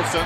[0.00, 0.24] Wilson,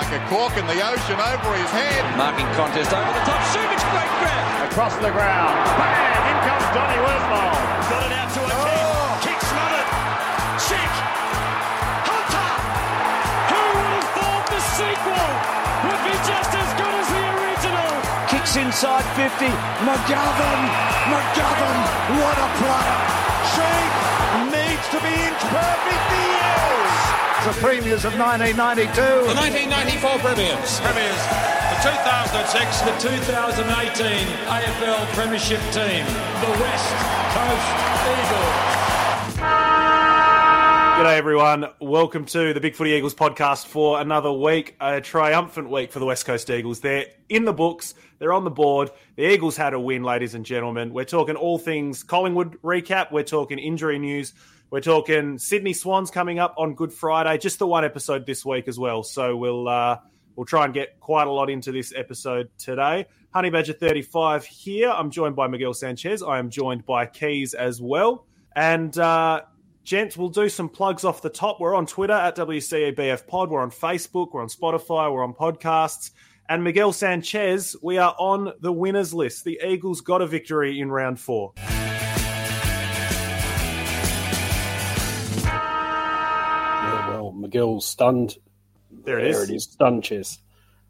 [0.00, 2.00] like a cork in the ocean over his head.
[2.16, 3.36] Marking contest over the top.
[3.52, 4.72] Subic great grab.
[4.72, 5.60] Across the ground.
[5.76, 6.24] Bang!
[6.24, 7.60] In comes Donny Woodmore.
[7.92, 9.20] Got it out to a oh.
[9.20, 9.36] kick.
[9.36, 9.88] Kick smothered.
[10.64, 10.92] Check.
[12.08, 12.48] Hunter.
[13.52, 15.28] Who would have thought the sequel
[15.84, 17.92] would be just as good as the original?
[18.32, 19.52] Kicks inside 50.
[19.84, 20.62] McGovern.
[21.12, 21.80] McGovern.
[22.16, 23.00] What a player.
[23.52, 23.89] Sheed
[24.80, 26.04] needs to be inch perfect.
[26.08, 27.44] He is.
[27.44, 28.96] The premiers of 1992.
[28.96, 30.80] The 1994 premiers.
[30.80, 31.20] Premiers.
[31.68, 32.80] The 2006.
[32.88, 36.04] The 2018 AFL Premiership team.
[36.40, 36.96] The West
[37.36, 37.68] Coast
[38.08, 38.80] Eagles.
[41.00, 41.66] G'day everyone.
[41.80, 46.06] Welcome to the Big Footy Eagles podcast for another week, a triumphant week for the
[46.06, 46.80] West Coast Eagles.
[46.80, 48.90] They're in the books, they're on the board.
[49.16, 50.92] The Eagles had a win, ladies and gentlemen.
[50.92, 54.34] We're talking all things Collingwood recap, we're talking injury news,
[54.70, 58.68] we're talking Sydney Swans coming up on Good Friday, just the one episode this week
[58.68, 59.02] as well.
[59.02, 59.98] So we'll uh,
[60.36, 63.06] we'll try and get quite a lot into this episode today.
[63.32, 64.90] Honey Badger 35 here.
[64.90, 66.22] I'm joined by Miguel Sanchez.
[66.22, 68.26] I am joined by Keys as well.
[68.54, 69.42] And uh,
[69.84, 71.60] Gents, we'll do some plugs off the top.
[71.60, 73.50] We're on Twitter at WCEBF Pod.
[73.50, 74.32] We're on Facebook.
[74.32, 75.12] We're on Spotify.
[75.12, 76.10] We're on podcasts.
[76.48, 79.44] And Miguel Sanchez, we are on the winners list.
[79.44, 81.54] The Eagles got a victory in round four.
[87.50, 88.36] Miguel stunned.
[88.92, 89.36] There it is.
[89.36, 89.64] There it is.
[89.64, 90.38] Stunned chess.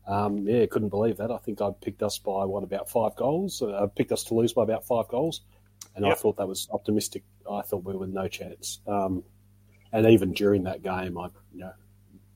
[0.06, 1.30] Um, yeah, couldn't believe that.
[1.30, 3.62] I think I picked us by what about five goals.
[3.62, 5.40] Uh, I picked us to lose by about five goals,
[5.96, 6.12] and Yep.
[6.12, 7.24] I thought that was optimistic.
[7.50, 8.80] I thought we were no chance.
[8.86, 9.22] Um,
[9.90, 11.72] and even during that game, I you know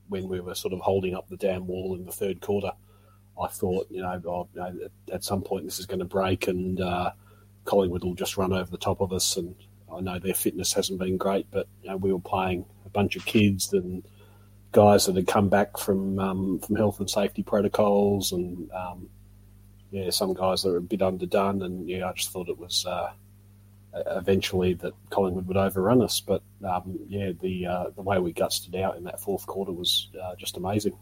[0.08, 2.72] when we were sort of holding up the damn wall in the third quarter,
[3.40, 6.04] I thought you know, oh, you know at, at some point this is going to
[6.06, 7.10] break and uh,
[7.66, 9.36] Collingwood will just run over the top of us.
[9.36, 9.54] And
[9.92, 13.16] I know their fitness hasn't been great, but you know, we were playing a bunch
[13.16, 14.02] of kids and
[14.74, 19.08] guys that had come back from um, from health and safety protocols, and um,
[19.90, 21.62] yeah, some guys that were a bit underdone.
[21.62, 23.12] And yeah, I just thought it was uh,
[23.94, 26.20] eventually that Collingwood would overrun us.
[26.20, 29.72] But um, yeah, the uh, the way we gutsed it out in that fourth quarter
[29.72, 30.98] was uh, just amazing.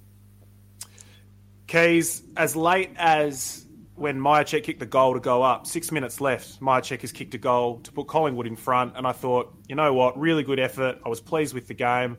[1.66, 6.60] Keys, as late as when Mihocek kicked the goal to go up, six minutes left,
[6.60, 8.96] Mihocek has kicked a goal to put Collingwood in front.
[8.96, 10.98] And I thought, you know what, really good effort.
[11.04, 12.18] I was pleased with the game.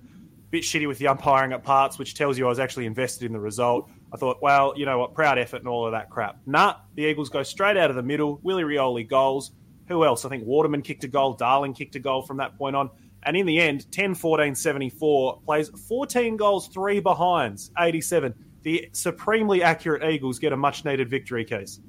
[0.54, 3.34] Bit shitty with the umpiring at parts, which tells you I was actually invested in
[3.34, 3.90] the result.
[4.14, 6.38] I thought, well, you know what, proud effort and all of that crap.
[6.46, 8.40] Nah, the Eagles go straight out of the middle.
[8.44, 9.52] Willie Rioli goals.
[9.88, 10.26] Who else?
[10.26, 11.34] I think Waterman kicked a goal.
[11.34, 12.92] Darling kicked a goal from that point on.
[13.24, 18.36] And in the end, 10 14 74 plays 14 goals, three behinds, 87.
[18.62, 21.80] The supremely accurate Eagles get a much needed victory case.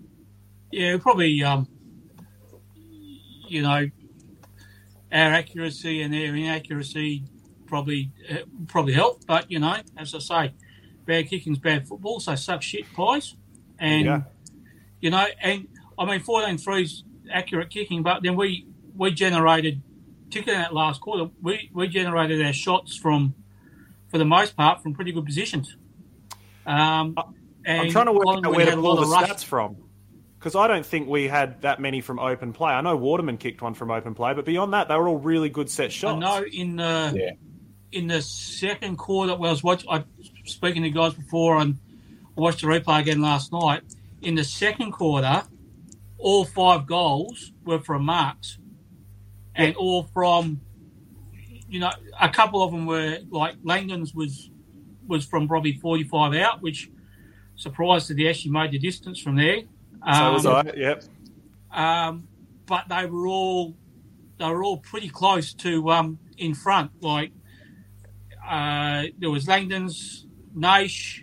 [0.73, 1.69] Yeah, probably, um,
[3.47, 3.91] you know,
[5.13, 7.25] our accuracy and their inaccuracy
[7.75, 8.37] probably uh,
[8.69, 9.27] probably helped.
[9.27, 10.55] But you know, as I say,
[11.07, 13.35] bad kicking's bad football, so suck shit, guys.
[13.81, 14.21] And Yeah.
[15.01, 15.67] you know, and
[15.99, 17.03] I mean, 14-3's
[17.33, 19.83] accurate kicking, but then we we generated,
[20.27, 23.35] particularly in that last quarter, we we generated our shots from,
[24.09, 25.77] for the most part, from pretty good positions.
[26.65, 27.17] Um,
[27.67, 29.77] and I'm trying to work out where to pull the of rush stats from.
[30.39, 32.71] Because I don't think we had that many from open play.
[32.71, 35.49] I know Waterman kicked one from open play, but beyond that, they were all really
[35.49, 36.17] good set shots.
[36.17, 37.31] I know in the Yeah.
[37.95, 40.05] In the second quarter, well, I was watching, I
[40.45, 41.79] speaking to guys before, and
[42.37, 43.83] I watched the replay again last night.
[44.21, 45.45] In the second quarter,
[46.19, 48.59] all five goals were from marks,
[49.55, 50.61] and all from,
[51.69, 51.91] you know,
[52.21, 54.51] a couple of them were like Langdon's was
[55.07, 56.91] was from probably forty five out, which
[57.57, 59.61] surprised that he actually made the distance from there.
[60.15, 60.73] So was Um, I.
[60.77, 61.05] Yep.
[61.73, 62.29] um,
[62.67, 63.77] but they were all
[64.39, 66.91] they were all pretty close to um, in front.
[67.01, 67.31] Like
[68.49, 71.23] uh, there was Langdon's, Naish,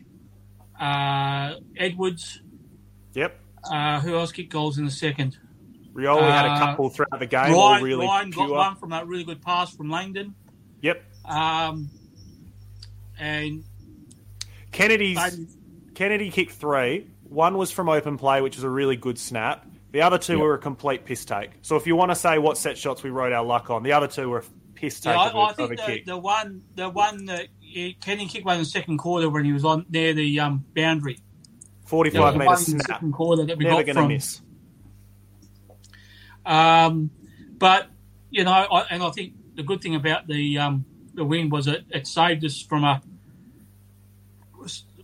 [0.80, 2.42] uh, Edwards.
[3.14, 3.40] Yep.
[3.72, 5.38] Uh, who else kicked goals in the second?
[5.94, 9.08] Rioli had a Uh, couple throughout the game, Ryan, really Ryan got one from that
[9.08, 10.34] really good pass from Langdon.
[10.82, 11.04] Yep.
[11.26, 11.90] Um,
[13.20, 13.64] and
[14.72, 15.20] Kennedy's
[15.94, 17.08] Kennedy kicked three.
[17.24, 19.66] One was from open play, which was a really good snap.
[19.92, 20.42] The other two Yep.
[20.42, 21.52] were a complete piss take.
[21.62, 23.92] So if you want to say what set shots we rode our luck on, the
[23.92, 24.44] other two were
[24.82, 26.06] piss take yeah, I, I think the, kick.
[26.06, 27.48] the one the one that
[28.02, 31.20] Kenny kicked one in the second quarter when he was on near the um, boundary.
[31.86, 32.88] Forty-five The metre snap.
[32.88, 34.42] second quarter that we Never got going to from miss.
[36.46, 37.12] Um,
[37.58, 37.88] but
[38.30, 41.68] you know, I, and I think the good thing about the um, the win was
[41.68, 43.02] it, it saved us from a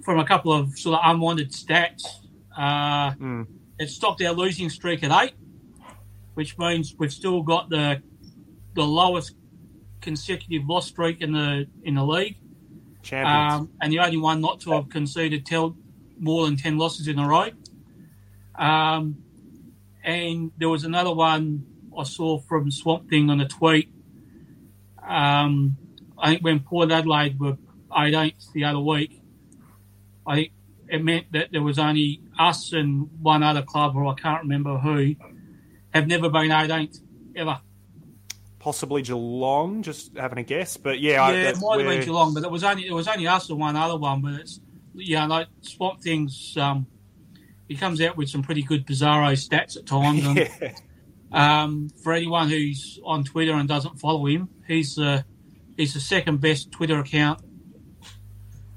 [0.03, 2.03] from a couple of sort of unwanted stats.
[2.55, 3.47] Uh, Mm.
[3.79, 5.33] It stopped our losing streak at eight,
[6.33, 8.01] which means we've still got the
[8.73, 9.35] the lowest
[10.07, 12.37] consecutive loss streak in the in the league.
[13.25, 15.75] Um, and the only one not to have conceded tell,
[16.17, 17.49] more than 10 losses in a row.
[18.55, 19.23] Um,
[20.03, 21.65] and there was another one
[21.97, 23.89] I saw from Swamp Thing on a tweet.
[25.05, 25.77] Um,
[26.17, 27.57] I think when Port Adelaide were
[27.91, 29.21] 18th the other week,
[30.25, 30.51] I think
[30.89, 34.77] it meant that there was only us and one other club, or I can't remember
[34.77, 35.15] who,
[35.93, 36.99] have never been 18th
[37.35, 37.59] ever.
[38.67, 40.75] Possibly Geelong, just having a guess.
[40.75, 43.07] But yeah, Yeah, I, it might have been Geelong, but it was only it was
[43.07, 44.21] only us and one other one.
[44.21, 44.59] But it's
[44.93, 46.53] yeah, like Swamp Things.
[46.57, 46.85] Um,
[47.69, 50.25] he comes out with some pretty good bizarro stats at times.
[50.25, 50.37] And,
[51.31, 51.61] Yeah.
[51.63, 55.21] um, for anyone who's on Twitter and doesn't follow him, he's uh,
[55.77, 57.39] he's the second best Twitter account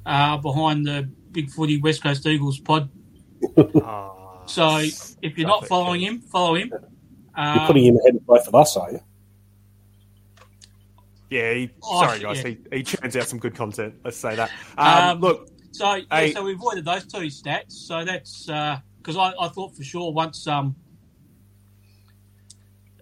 [0.06, 2.88] uh, behind the Big Footy West Coast Eagles pod.
[3.82, 4.68] Ah, So
[5.20, 5.68] if you're not Perfect.
[5.68, 6.68] following him, follow him.
[6.70, 6.80] You're
[7.34, 9.00] Um, putting him ahead of both of us, are you?
[11.30, 12.48] Yeah, he, Oh, sorry guys, yeah.
[12.70, 13.94] he, he churns out some good content.
[14.04, 14.50] Let's say that.
[14.76, 16.32] Um, Um, look, So yeah, Hey.
[16.32, 17.72] so we avoided those two stats.
[17.72, 20.74] So that's because I, I thought for sure once um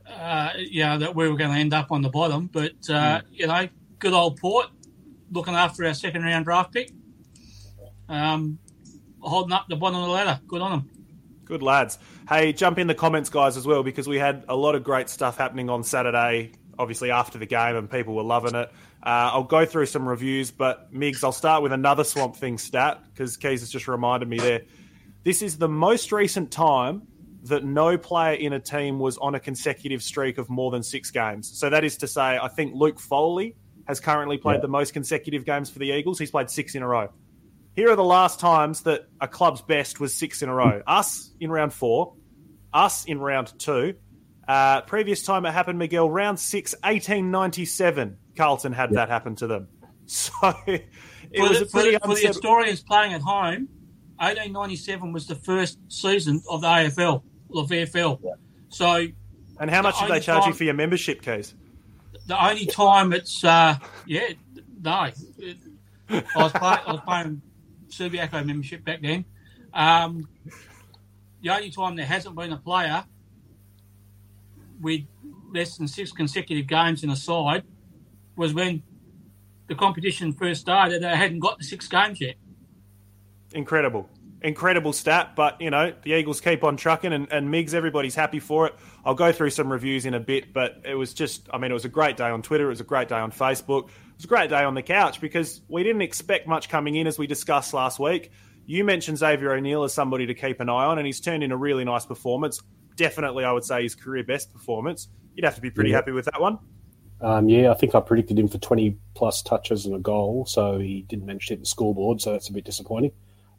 [0.07, 3.47] uh yeah that we were going to end up on the bottom, but uh, you
[3.47, 4.67] know, good old Port
[5.31, 6.91] looking after our second round draft pick,
[8.09, 8.59] um,
[9.21, 10.41] holding up the bottom of the ladder.
[10.49, 10.91] Good on them.
[11.45, 11.99] Good lads.
[12.29, 15.09] Hey, jump in the comments, guys, as well, because we had a lot of great
[15.11, 18.71] stuff happening on Saturday, obviously after the game, and people were loving it.
[19.03, 23.03] Uh, I'll go through some reviews, but Migs, I'll start with another Swamp Thing stat,
[23.13, 24.63] because Keys has just reminded me there.
[25.25, 27.03] This is the most recent time
[27.45, 31.11] that no player in a team was on a consecutive streak of more than six
[31.11, 31.51] games.
[31.59, 34.61] So that is to say, I think Luke Foley has currently played Yeah.
[34.63, 36.19] the most consecutive games for the Eagles.
[36.19, 37.09] He's played six in a row.
[37.75, 40.83] Here are the last times that a club's best was six in a row.
[40.87, 42.15] Us in round four,
[42.75, 43.95] us in round two.
[44.49, 48.17] Uh, previous time it happened, Miguel, round six, 1897.
[48.37, 49.69] Carlton had that happen to them.
[50.11, 50.33] So
[50.67, 50.89] it
[51.37, 53.69] For, was the, a for, pretty the, for the unsettled- historians playing at home,
[54.17, 58.19] 1897 was the first season of the AFL or VFL.
[58.71, 59.07] So
[59.61, 61.55] And how much the did they only charge you for your membership keys?
[62.27, 64.29] the only time it's uh yeah
[64.83, 65.59] no It-
[66.09, 67.43] I was playing I was playing
[67.91, 69.27] Subiaco membership back then.
[69.75, 70.27] Um,
[71.43, 73.05] the only time there hasn't been a player
[74.81, 75.03] with
[75.53, 77.65] less than six consecutive games in a side
[78.37, 78.83] was when
[79.67, 81.03] the competition first started.
[81.03, 82.37] They hadn't got the six games yet.
[83.53, 84.09] Incredible.
[84.41, 88.39] Incredible stat, but you know, the Eagles keep on trucking and, and Migs, everybody's happy
[88.39, 88.75] for it.
[89.05, 91.75] I'll go through some reviews in a bit, but it was just I mean, it
[91.75, 94.25] was a great day on Twitter, it was a great day on Facebook, it was
[94.27, 97.27] a great day on the couch because we didn't expect much coming in as we
[97.27, 98.31] discussed last week.
[98.65, 101.51] You mentioned Xavier O'Neill as somebody to keep an eye on, and he's turned in
[101.51, 102.61] a really nice performance.
[102.99, 105.09] Definitely I would say his career best performance.
[105.35, 105.97] You'd have to be pretty Yeah.
[105.97, 106.59] happy with that one.
[107.21, 110.79] Um, yeah, I think I predicted him for 20 plus touches and a goal, so
[110.79, 113.13] he didn't manage to hit the scoreboard, so that's a bit disappointing.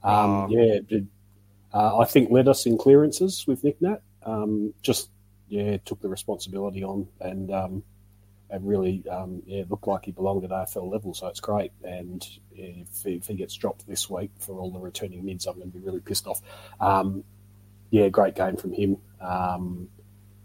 [0.03, 0.47] Um, Oh.
[0.49, 1.03] Yeah, it
[1.73, 4.01] uh, I think led us in clearances with Nick Nat.
[4.23, 5.09] Um, just,
[5.49, 7.83] yeah, took the responsibility on and um,
[8.49, 11.71] and really, um, yeah, looked like he belonged at AFL level, so it's great.
[11.83, 15.71] And if, if he gets dropped this week for all the returning mids, I'm going
[15.71, 16.41] to be really pissed off.
[17.91, 18.97] Yeah, great game from him.
[19.19, 19.89] Um,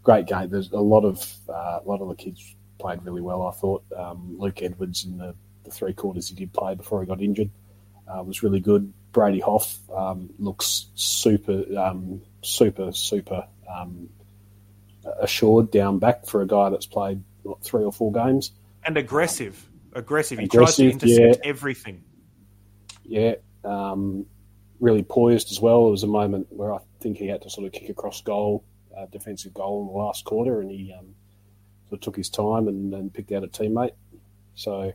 [0.03, 0.49] great game.
[0.49, 3.47] There's a lot of uh, a lot of the kids played really well.
[3.47, 7.07] I thought um, Luke Edwards in the, the three quarters he did play before he
[7.07, 7.49] got injured
[8.07, 8.91] uh, was really good.
[9.11, 14.09] Brady Hough um, looks super, um, super, super um,
[15.21, 18.51] assured down back for a guy that's played what, three or four games.
[18.83, 19.69] And aggressive.
[19.93, 20.39] Aggressive.
[20.39, 21.49] He Aggressive, tries to intercept yeah.
[21.49, 22.03] everything.
[23.05, 24.25] Yeah, um,
[24.79, 25.83] really poised as well.
[25.83, 28.63] There was a moment where I think he had to sort of kick across goal,
[28.97, 31.15] uh, defensive goal in the last quarter, and he um,
[31.89, 33.93] sort of took his time and, and picked out a teammate.
[34.55, 34.93] So,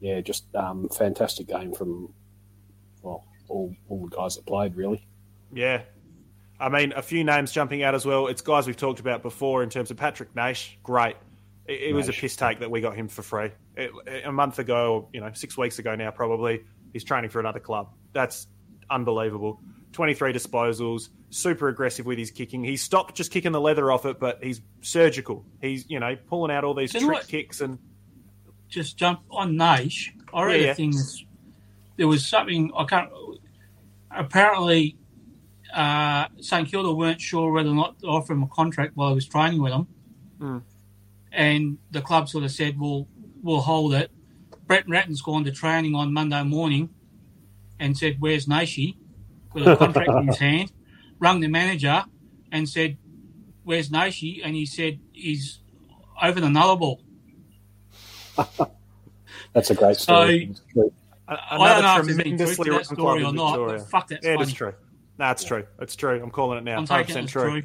[0.00, 2.12] yeah, just um, fantastic game from
[3.02, 5.06] well all all the guys that played really.
[5.52, 5.82] Yeah.
[6.58, 8.28] I mean, a few names jumping out as well.
[8.28, 10.76] It's guys we've talked about before in terms of Patrick Naish.
[10.82, 11.16] Great.
[11.66, 13.50] It, it was a piss take that we got him for free.
[13.76, 13.90] It,
[14.24, 17.60] a month ago, or, you know, six weeks ago now, probably, he's training for another
[17.60, 17.90] club.
[18.14, 18.46] That's
[18.90, 19.60] unbelievable.
[19.92, 22.62] 23 disposals, super aggressive with his kicking.
[22.62, 25.44] He stopped just kicking the leather off it, but he's surgical.
[25.60, 27.78] He's, you know, pulling out all these know trick kicks and
[28.68, 30.10] Just jump on Naish.
[30.34, 30.72] I read Yeah, yeah.
[30.72, 30.90] a thing.
[30.90, 31.24] that's-
[31.96, 33.08] There was something I can't.
[34.10, 34.96] Apparently,
[35.74, 39.14] uh, St Kilda weren't sure whether or not to offer him a contract while he
[39.14, 39.86] was training with them,
[40.40, 40.62] Mm.
[41.32, 43.08] and the club sort of said, "We'll
[43.42, 44.10] we'll hold it."
[44.66, 46.90] Brett Ratten's gone to training on Monday morning,
[47.78, 48.98] and said, "Where's Nashi?"
[49.54, 50.72] with a contract in his hand.
[51.18, 52.04] Rung the manager
[52.52, 52.98] and said,
[53.64, 55.60] "Where's Nashi?" And he said, "He's
[56.22, 56.98] over the Nullarbor."
[59.52, 60.54] That's a great So- story.
[61.28, 64.24] I don't know if there's any truth to that story or not, but fuck, that's
[64.24, 64.44] yeah, funny.
[64.44, 64.74] it's true.
[65.18, 65.64] No, it's true.
[65.80, 66.20] It's true.
[66.22, 66.76] I'm calling it now.
[66.78, 67.50] I'm 100% it true.
[67.50, 67.62] true.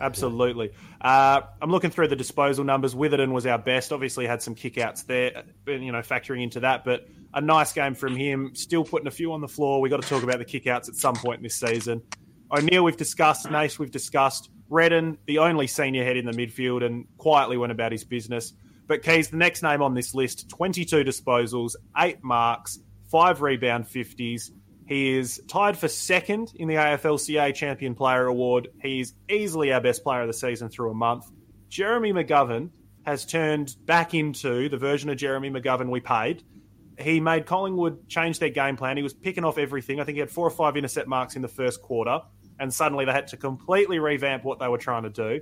[0.00, 0.70] Absolutely.
[1.00, 2.94] Uh, I'm looking through the disposal numbers.
[2.94, 3.92] Witherden was our best.
[3.92, 6.84] Obviously, had some kickouts there, you know, factoring into that.
[6.84, 8.54] But a nice game from him.
[8.54, 9.80] Still putting a few on the floor.
[9.80, 12.02] we got to talk about the kickouts at some point this season.
[12.50, 13.46] O'Neill, we've discussed.
[13.46, 14.50] Naish, we've discussed.
[14.70, 18.52] Redden, the only senior head in the midfield, and quietly went about his business.
[18.86, 22.78] But Keys, the next name on this list 22 disposals, eight marks,
[23.10, 24.50] five rebound 50s.
[24.90, 28.70] He is tied for second in the AFLCA Champion Player Award.
[28.82, 31.30] He's easily our best player of the season through a month.
[31.68, 32.70] Jeremy McGovern
[33.06, 36.42] has turned back into the version of Jeremy McGovern we paid.
[36.98, 38.96] He made Collingwood change their game plan.
[38.96, 40.00] He was picking off everything.
[40.00, 42.22] I think he had four or five intercept marks in the first quarter,
[42.58, 45.40] and suddenly they had to completely revamp what they were trying to do.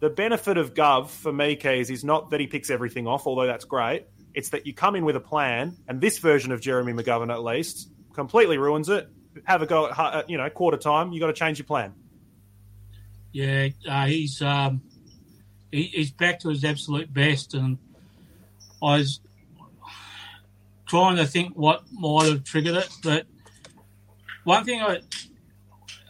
[0.00, 3.46] The benefit of Gov for me, Keys, is not that he picks everything off, although
[3.46, 4.08] that's great.
[4.34, 7.42] It's that you come in with a plan, and this version of Jeremy McGovern, at
[7.42, 9.08] least, completely ruins it.
[9.44, 11.12] Have a go at you know quarter time.
[11.12, 11.94] You got to change your plan.
[13.30, 14.82] Yeah, uh, he's um,
[15.70, 17.78] he, he's back to his absolute best, and
[18.82, 19.20] I was
[20.86, 22.88] trying to think what might have triggered it.
[23.04, 23.26] But
[24.42, 24.98] one thing I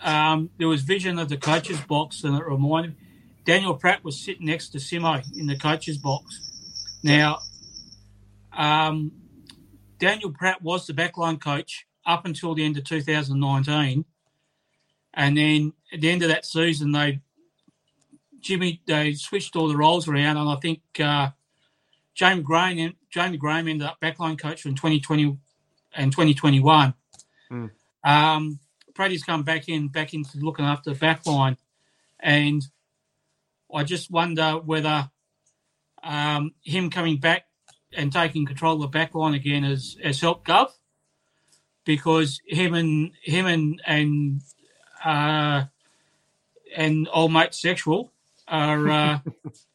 [0.02, 2.96] um, there was vision of the coaches box, and it reminded
[3.44, 6.40] Daniel Pratt was sitting next to Simo in the coaches box.
[7.02, 7.40] Now,
[8.56, 9.12] um,
[9.98, 14.04] Daniel Pratt was the backline coach up until the end of 2019.
[15.14, 17.20] And then at the end of that season, they
[18.40, 21.30] Jimmy they switched all the roles around, and I think uh,
[22.18, 25.36] Jaymie Graham Jaymie Graham ended up backline coach in 2020
[25.94, 26.94] and 2021.
[27.50, 27.70] Mm.
[28.04, 28.60] Um,
[28.94, 31.56] Brady's come back in back into looking after the backline,
[32.20, 32.62] and
[33.74, 35.10] I just wonder whether
[36.02, 37.46] um, him coming back
[37.92, 40.70] and taking control of the backline again has, has helped Gov
[41.88, 44.42] because him and him and and
[45.02, 45.64] uh,
[46.76, 48.12] and old mate sexual
[48.46, 49.18] are uh,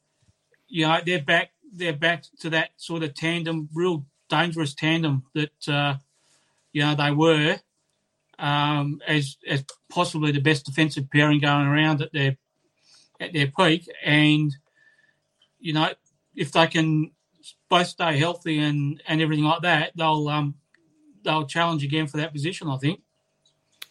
[0.68, 5.68] you know they're back they're back to that sort of tandem, real dangerous tandem that
[5.68, 5.96] uh,
[6.72, 7.58] you know they were
[8.38, 12.38] um, as as possibly the best defensive pairing going around at their
[13.20, 14.56] at their peak, and
[15.60, 15.90] you know
[16.36, 17.10] if they can
[17.70, 20.54] both stay healthy and and everything like that, they'll um
[21.24, 22.70] they'll challenge again for that position.
[22.70, 23.02] I think.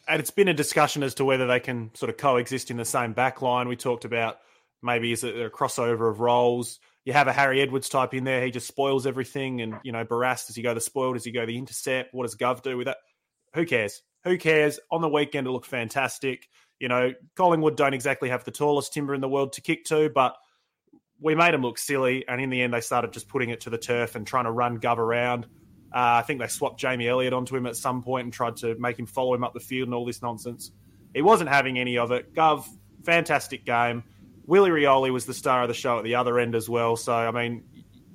[0.09, 2.85] And it's been a discussion as to whether they can sort of coexist in the
[2.85, 3.69] same back line.
[3.69, 4.39] We talked about
[4.83, 6.81] maybe is it a crossover of roles.
[7.05, 8.45] You have a Harry Edwards type in there.
[8.45, 9.61] He just spoils everything.
[9.61, 11.15] And, you know, Barrass, does he go the spoil?
[11.15, 12.15] Does he go the intercept?
[12.15, 12.99] What does Gov do with that?
[13.55, 14.03] Who cares?
[14.25, 14.79] Who cares?
[14.91, 16.49] On the weekend, it looked fantastic.
[16.79, 20.11] You know, Collingwood don't exactly have the tallest timber in the world to kick to,
[20.11, 20.37] but
[21.21, 22.27] we made them look silly.
[22.27, 24.53] And in the end, they started just putting it to the turf and trying to
[24.53, 25.47] run Gov around.
[25.95, 28.75] Uh, I think they swapped Jamie Elliott onto him at some point and tried to
[28.77, 30.73] make him follow him up the field and all this nonsense.
[31.15, 32.35] He wasn't having any of it.
[32.35, 32.67] Gov,
[33.03, 34.03] fantastic game.
[34.47, 36.97] Willie Rioli was the star of the show at the other end as well.
[36.97, 37.65] So, I mean,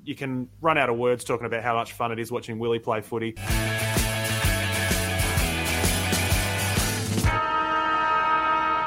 [0.04, 2.78] you can run out of words talking about how much fun it is watching Willie
[2.78, 3.34] play footy.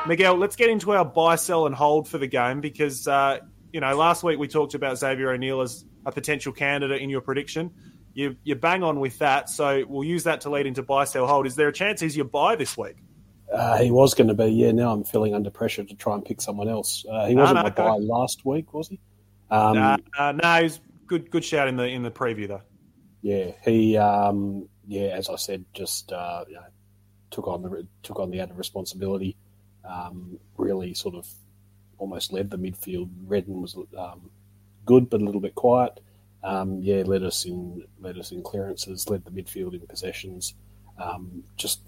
[0.07, 3.39] Miguel, let's get into our buy, sell, and hold for the game because, uh,
[3.71, 7.21] you know, last week we talked about Xavier O'Neill as a potential candidate in your
[7.21, 7.71] prediction.
[8.13, 11.27] You, you bang on with that, so we'll use that to lead into buy, sell,
[11.27, 11.47] hold.
[11.47, 12.97] Is there a chance he's your buy this week?
[13.53, 14.71] Uh, he was going to be, yeah.
[14.71, 17.05] Now I'm feeling under pressure to try and pick someone else.
[17.09, 17.83] Uh, he No, wasn't no, my go.
[17.83, 18.99] buy last week, was he?
[19.49, 20.01] Um,
[20.37, 21.29] no, he's good.
[21.31, 22.61] Good shout in the in the preview though.
[23.21, 26.63] Yeah, he, um, yeah, as I said, just uh, you know,
[27.29, 29.35] took on the took on the added responsibility.
[29.83, 31.27] Um, really, sort of,
[31.97, 33.09] almost led the midfield.
[33.25, 34.29] Redden was um,
[34.85, 35.99] good, but a little bit quiet.
[36.43, 40.55] Um, yeah, led us in led us in clearances, led the midfield in possessions.
[40.97, 41.81] Um, just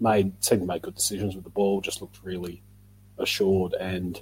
[0.00, 1.80] made seemed to make good decisions with the ball.
[1.80, 2.62] Just looked really
[3.18, 4.20] assured, and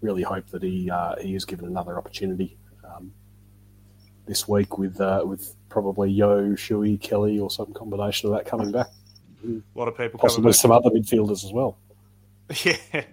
[0.00, 3.12] really hope that he uh, he is given another opportunity um,
[4.26, 8.70] this week with uh, with probably Yeo, Shuey, Kelly, or some combination of that coming
[8.70, 8.88] back.
[9.44, 11.78] A lot of people coming Possibly some other midfielders as well.
[12.64, 13.04] Yeah,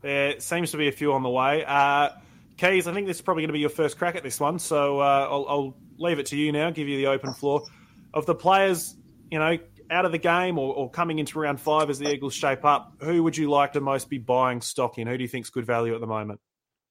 [0.00, 1.62] there seems to be a few on the way.
[1.62, 2.08] Uh,
[2.56, 4.58] Keys, I think this is probably going to be your first crack at this one,
[4.58, 6.70] so uh, I'll, I'll leave it to you now.
[6.70, 7.64] Give you the open floor
[8.12, 8.96] of the players,
[9.30, 9.58] you know,
[9.90, 12.94] out of the game or, or coming into round five as the Eagles shape up.
[13.00, 15.06] Who would you like to most be buying stock in?
[15.06, 16.40] Who do you think's good value at the moment?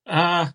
[0.06, 0.48] Uh,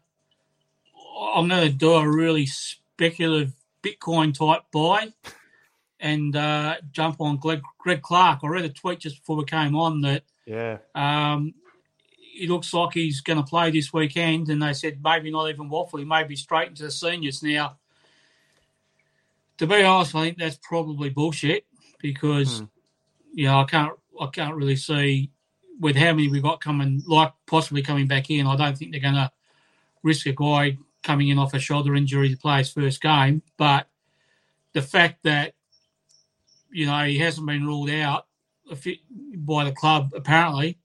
[1.34, 5.08] I'm going to do a really speculative Bitcoin type buy
[6.00, 8.40] and uh, jump on Greg, Greg Clark.
[8.42, 11.54] I read a tweet just before we came on that Yeah, um,
[12.38, 15.68] it looks like he's going to play this weekend, and they said maybe not even
[15.68, 17.76] WAFL, he may be straight into the seniors now.
[19.58, 21.66] to be honest, I think that's probably bullshit
[22.00, 22.64] because, Hmm.
[23.34, 25.32] you know, I can't, I can't really see
[25.80, 28.46] with how many we've got coming, like possibly coming back in.
[28.46, 29.30] I don't think they're going to
[30.04, 33.42] risk a guy coming in off a shoulder injury to play his first game.
[33.56, 33.88] But
[34.74, 35.54] the fact that,
[36.70, 38.26] you know, he hasn't been ruled out
[39.34, 40.78] by the club apparently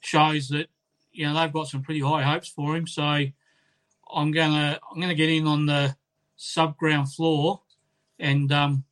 [0.00, 0.68] shows that,
[1.12, 2.86] you know, they've got some pretty high hopes for him.
[2.86, 5.96] So I'm gonna I'm gonna get in on the
[6.36, 7.62] sub ground floor
[8.18, 8.84] and um,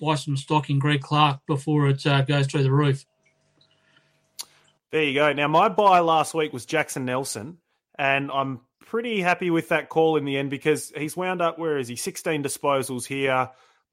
[0.00, 3.04] buy some stock in Greg Clark before it uh, goes through the roof.
[4.90, 5.32] There you go.
[5.32, 7.58] Now, my buy last week was Jackson Nelson,
[7.98, 11.78] and I'm pretty happy with that call in the end because he's wound up, where
[11.78, 11.96] is he?
[11.96, 13.50] 16 disposals here,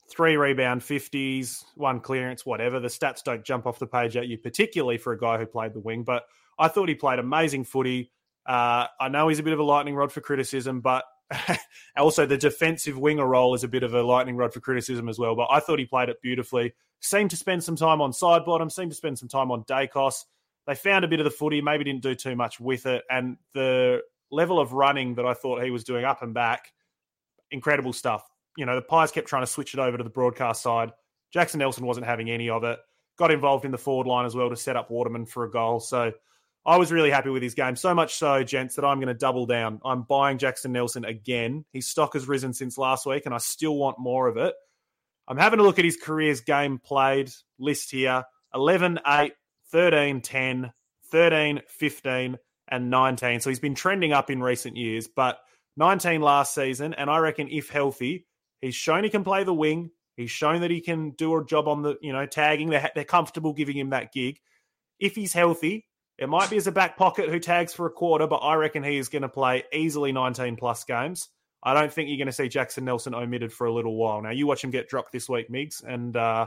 [0.09, 2.79] three rebound 50s, one clearance, whatever.
[2.79, 5.73] The stats don't jump off the page at you, particularly for a guy who played
[5.73, 6.25] the wing, but
[6.57, 8.11] I thought he played amazing footy.
[8.45, 11.05] Uh, I know he's a bit of a lightning rod for criticism, but
[11.97, 15.19] also the defensive winger role is a bit of a lightning rod for criticism as
[15.19, 15.35] well.
[15.35, 16.73] But I thought he played it beautifully.
[16.99, 20.25] Seemed to spend some time on Sidebottom, seemed to spend some time on Daicos.
[20.67, 23.03] They found a bit of the footy, maybe didn't do too much with it.
[23.09, 26.71] And the level of running that I thought he was doing up and back,
[27.49, 28.23] incredible stuff.
[28.57, 30.91] You know, the Pies kept trying to switch it over to the broadcast side.
[31.31, 32.79] Jackson Nelson wasn't having any of it.
[33.17, 35.79] Got involved in the forward line as well to set up Waterman for a goal.
[35.79, 36.11] So
[36.65, 37.75] I was really happy with his game.
[37.75, 39.79] So much so, gents, that I'm going to double down.
[39.83, 41.65] I'm buying Jackson Nelson again.
[41.73, 44.53] His stock has risen since last week, and I still want more of it.
[45.27, 49.33] I'm having a look at his career's game played list here 11, 8,
[49.71, 50.73] 13, 10,
[51.09, 52.37] 13, 15,
[52.67, 53.39] and 19.
[53.39, 55.39] So he's been trending up in recent years, but
[55.77, 56.93] 19 last season.
[56.93, 58.27] And I reckon if healthy,
[58.61, 59.91] he's shown he can play the wing.
[60.17, 62.69] He's shown that he can do a job on the, you know, tagging.
[62.69, 64.39] They're, they're comfortable giving him that gig.
[64.99, 65.87] If he's healthy,
[66.21, 68.83] it might be as a back pocket who tags for a quarter, but I reckon
[68.83, 71.29] he is going to play easily 19 plus games.
[71.63, 74.21] I don't think you're going to see Jackson Nelson omitted for a little while.
[74.21, 76.45] Now, you watch him get dropped this week, Migs, and uh,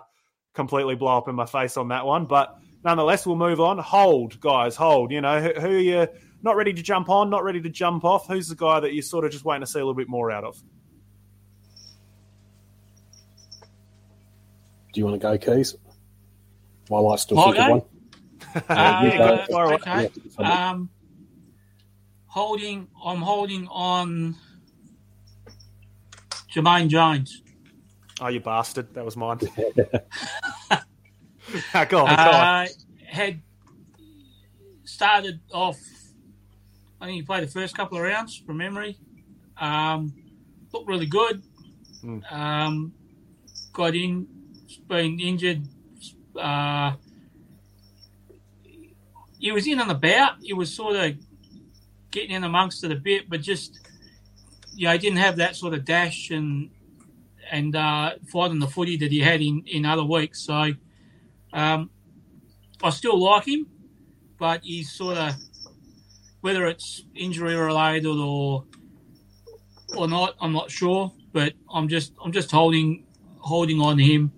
[0.54, 2.26] completely blow up in my face on that one.
[2.26, 3.78] But nonetheless, we'll move on.
[3.78, 5.10] Hold, guys, hold.
[5.10, 6.08] You know, who, who are you
[6.40, 8.28] not ready to jump on, not ready to jump off?
[8.28, 10.30] Who's the guy that you're sort of just waiting to see a little bit more
[10.30, 10.56] out of?
[14.92, 15.74] Do you want to go, Keys?
[16.86, 17.82] While I still I'll think of one.
[18.68, 19.44] Uh, you go.
[19.50, 19.74] Fire away.
[19.74, 20.10] okay.
[20.38, 20.88] Um,
[22.26, 24.36] holding, I'm holding on
[26.54, 27.42] Jermaine Jones.
[28.20, 28.94] Oh, you bastard.
[28.94, 29.40] That was mine.
[30.70, 32.66] Ah, go on, go on.
[32.66, 32.66] Uh,
[33.06, 33.40] had
[34.84, 35.78] started off.
[37.00, 38.98] I think he played the first couple of rounds from memory.
[39.58, 40.14] Um,
[40.72, 41.42] looked really good.
[42.04, 42.32] Mm.
[42.32, 42.92] Um,
[43.72, 44.28] got in,
[44.88, 45.62] been injured.
[46.38, 46.92] Uh,
[49.44, 50.36] he was in and about.
[50.40, 51.16] He was sort of
[52.10, 53.78] getting in amongst it a bit, but just
[54.74, 56.70] you know, he didn't have that sort of dash and
[57.50, 60.40] and uh, fighting the footy that he had in, in other weeks.
[60.46, 60.72] So
[61.52, 61.90] um,
[62.82, 63.66] I still like him,
[64.38, 65.34] but he's sort of
[66.40, 68.64] whether it's injury related or
[69.94, 71.12] or not, I'm not sure.
[71.34, 73.04] But I'm just I'm just holding
[73.40, 74.32] holding on to him.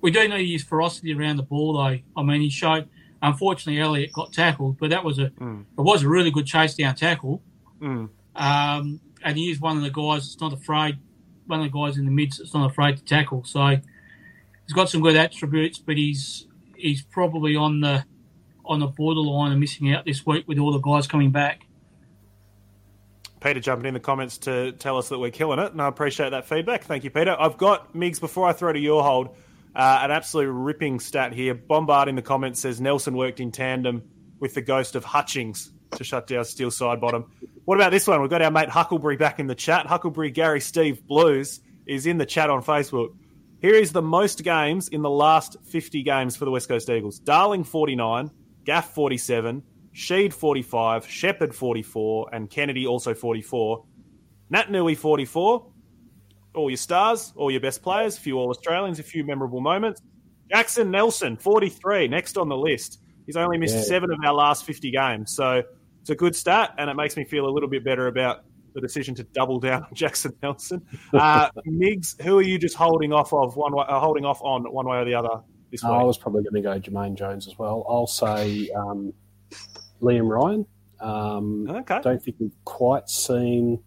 [0.00, 1.98] We do need his ferocity around the ball, though.
[2.16, 2.88] I mean, he showed.
[3.26, 5.62] Unfortunately, Elliot got tackled, but that was a Mm.
[5.78, 7.42] it was a really good chase down tackle.
[7.80, 8.10] Mm.
[8.36, 10.98] Um, and he is one of the guys that's not afraid,
[11.46, 13.42] one of the guys in the mids that's not afraid to tackle.
[13.44, 18.04] So he's got some good attributes, but he's he's probably on the
[18.66, 21.66] on the borderline of missing out this week with all the guys coming back.
[23.40, 26.30] Peter jumping in the comments to tell us that we're killing it, and I appreciate
[26.30, 26.84] that feedback.
[26.84, 27.36] Thank you, Peter.
[27.38, 29.36] I've got Migs before I throw to your hold.
[29.74, 31.54] Uh, an absolute ripping stat here.
[31.54, 34.02] Bombard in the comments says Nelson worked in tandem
[34.38, 37.26] with the ghost of Hutchings to shut down Steele Sidebottom.
[37.64, 38.20] What about this one?
[38.20, 39.86] We've got our mate Huckleberry back in the chat.
[39.86, 43.14] Huckleberry Gary Steve Blues is in the chat on Facebook.
[43.60, 47.18] Here is the most games in the last 50 games for the West Coast Eagles.
[47.18, 48.30] Darling 49,
[48.64, 49.62] Gaff 47,
[49.94, 53.84] Sheed 45, Sheppard 44, and Kennedy also 44.
[54.52, 55.66] Naitanui 44.
[56.54, 60.00] All your stars, all your best players, a few All Australians, a few memorable moments.
[60.50, 63.00] Jackson Nelson 43, next on the list.
[63.26, 63.82] He's only missed Yeah.
[63.82, 65.34] seven of our last 50 games.
[65.34, 65.62] So
[66.00, 68.80] it's a good stat, and it makes me feel a little bit better about the
[68.80, 70.82] decision to double down on Jackson Nelson.
[71.12, 74.64] Uh, Migs, who are you just holding off of one way, uh, holding off on
[74.72, 75.40] one way or the other
[75.70, 75.92] this week?
[75.92, 77.86] I was probably going to go Jermaine Jones as well.
[77.88, 79.12] I'll say um,
[80.02, 80.66] Liam Ryan.
[81.00, 82.00] Um, okay.
[82.02, 83.82] don't think we've quite seen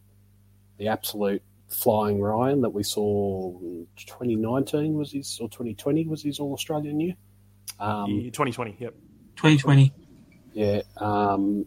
[0.77, 3.51] the absolute flying Ryan that we saw.
[3.60, 7.15] in 2019 was his, or 2020 was his All Australian year.
[7.80, 8.93] Um, Yeah, 2020, yep.
[9.36, 9.93] 2020.
[10.53, 11.65] Yeah, um,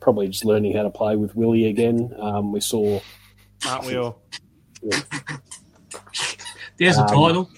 [0.00, 2.14] probably just learning how to play with Willie again.
[2.18, 3.00] Um, we saw
[3.66, 4.20] Aren't we all?
[6.78, 7.50] There's a Um, title.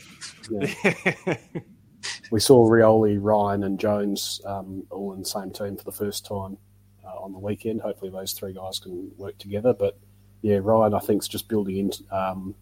[2.30, 6.24] we saw Rioli, Ryan, and Jones um, all in the same team for the first
[6.26, 6.56] time
[7.04, 7.80] uh, on the weekend.
[7.82, 9.72] Hopefully, those three guys can work together.
[9.72, 9.98] But
[10.42, 12.54] yeah, Ryan, I think, is just building into um,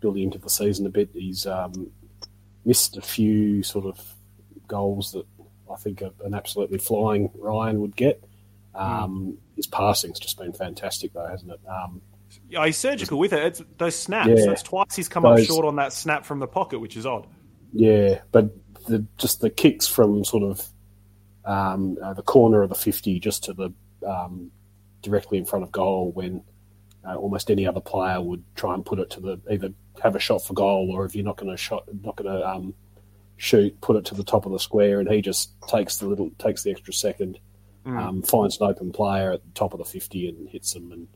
[0.00, 1.10] building into the season a bit.
[1.12, 1.90] He's um,
[2.64, 4.00] missed a few sort of
[4.68, 5.26] goals that
[5.70, 8.22] I think an absolutely flying Ryan would get.
[8.74, 11.60] Um, His passing's just been fantastic, though, hasn't it?
[11.68, 12.02] Um,
[12.48, 13.44] Yeah, he's surgical with it.
[13.44, 14.28] It's those snaps.
[14.28, 14.46] Yeah.
[14.46, 17.26] That's twice he's come up short on that snap from the pocket, which is odd.
[17.72, 18.50] Yeah, but
[18.86, 20.66] the just the kicks from sort of
[21.44, 23.72] um, uh, the corner of the fifty just to the
[24.06, 24.50] um,
[25.02, 26.42] directly in front of goal when
[27.06, 30.20] uh, almost any other player would try and put it to the either have a
[30.20, 32.74] shot for goal or if you're not going to shot not going to um,
[33.36, 36.30] shoot, put it to the top of the square, and he just takes the little
[36.38, 37.38] takes the extra second,
[37.84, 40.92] um, finds an open player at the top of the fifty and hits him.
[40.92, 41.08] And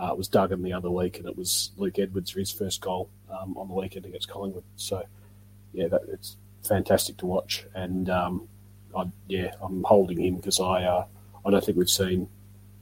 [0.00, 2.80] uh, it was Duggan the other week, and it was Luke Edwards for his first
[2.80, 4.64] goal um, on the weekend against Collingwood.
[4.76, 5.02] So
[5.72, 8.48] yeah, that, it's fantastic to watch, and um,
[8.96, 11.06] I, yeah, I'm holding him because I uh,
[11.44, 12.28] I don't think we've seen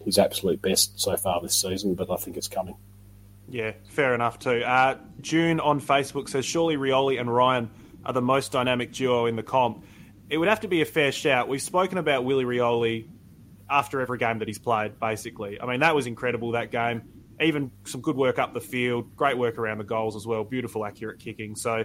[0.05, 2.77] his absolute best so far this season, but I think it's coming.
[3.49, 4.63] Yeah, fair enough too.
[4.63, 7.71] Uh, June on Facebook says surely Rioli and Ryan
[8.05, 9.85] are the most dynamic duo in the comp.
[10.29, 11.49] It would have to be a fair shout.
[11.49, 13.09] We've spoken about Willie Rioli
[13.69, 15.01] after every game that he's played.
[15.01, 17.03] Basically, I mean that was incredible that game.
[17.41, 20.45] Even some good work up the field, great work around the goals as well.
[20.45, 21.57] Beautiful, accurate kicking.
[21.57, 21.85] So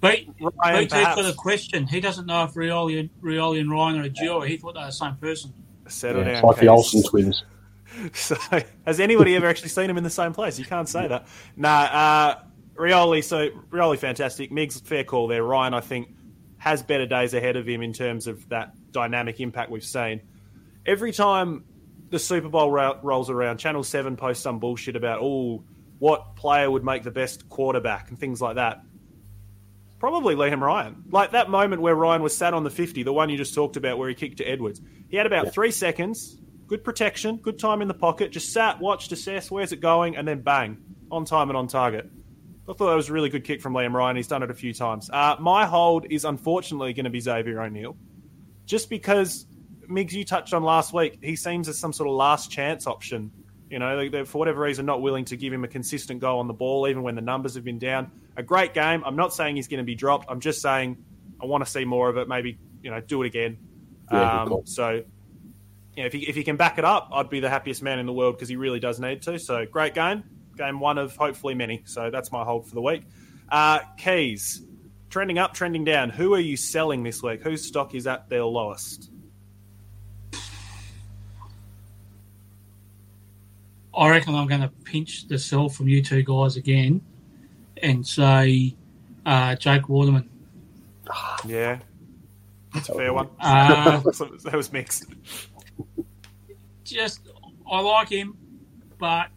[0.00, 1.86] But Ryan, BT got perhaps a question.
[1.88, 4.40] He doesn't know if Rioli Rioli and Ryan are a duo.
[4.42, 5.52] He thought they were the same person.
[5.92, 6.34] Settle Yeah, down.
[6.36, 6.70] it's like the Keith.
[6.70, 7.44] Olsen twins.
[8.14, 8.36] So,
[8.86, 10.58] has anybody ever actually seen him in the same place?
[10.58, 11.28] You can't say that.
[11.56, 12.34] Nah, uh,
[12.74, 14.50] Rioli, so Rioli, fantastic.
[14.50, 15.44] Miggs, fair call there.
[15.44, 16.08] Ryan, I think,
[16.56, 20.22] has better days ahead of him in terms of that dynamic impact we've seen.
[20.86, 21.64] Every time
[22.08, 25.62] the Super Bowl ro- rolls around, Channel 7 posts some bullshit about, oh,
[25.98, 28.80] what player would make the best quarterback and things like that.
[30.02, 31.04] Probably Liam Ryan.
[31.12, 33.76] Like that moment where Ryan was sat on the 50, the one you just talked
[33.76, 34.80] about where he kicked to Edwards.
[35.08, 39.12] He had about three seconds, good protection, good time in the pocket, just sat, watched,
[39.12, 40.78] assess, where's it going, and then bang,
[41.12, 42.10] on time and on target.
[42.68, 44.16] I thought that was a really good kick from Liam Ryan.
[44.16, 45.08] He's done it a few times.
[45.08, 47.96] Uh, my hold is unfortunately going to be Xavier O'Neill.
[48.66, 49.46] Just because,
[49.88, 53.30] Migs, you touched on last week, he seems as some sort of last chance option.
[53.70, 56.40] You know, they- they're, for whatever reason, not willing to give him a consistent goal
[56.40, 58.10] on the ball, even when the numbers have been down.
[58.36, 59.02] A great game.
[59.04, 60.26] I'm not saying he's going to be dropped.
[60.30, 60.96] I'm just saying
[61.40, 62.28] I want to see more of it.
[62.28, 63.58] Maybe, you know, do it again.
[64.10, 64.62] Yeah, um, call.
[64.64, 65.02] so,
[65.96, 68.06] yeah, if he, if he can back it up, I'd be the happiest man in
[68.06, 69.38] the world because he really does need to.
[69.38, 70.24] So, great game.
[70.56, 71.82] Game one of hopefully many.
[71.84, 73.02] So, that's my hold for the week.
[73.50, 74.62] Uh, keys.
[75.10, 76.08] Trending up, trending down.
[76.08, 77.42] Who are you selling this week?
[77.42, 79.10] Whose stock is at their lowest?
[83.94, 87.02] I reckon I'm going to pinch the sell from you two guys again
[87.82, 88.76] and say
[89.26, 90.28] uh, Jake Waterman.
[91.44, 91.80] Yeah.
[92.72, 93.28] That's a fair one.
[93.40, 94.00] Uh,
[94.44, 95.06] that was mixed.
[96.84, 97.20] just
[97.70, 98.36] I like him,
[98.98, 99.28] but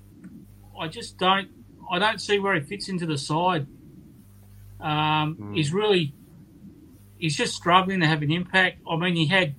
[0.80, 1.50] I just don't
[1.92, 3.68] I don't see where he fits into the side.
[4.80, 6.14] Um, He's really
[7.18, 8.80] he's just struggling to have an impact.
[8.90, 9.56] I mean, he had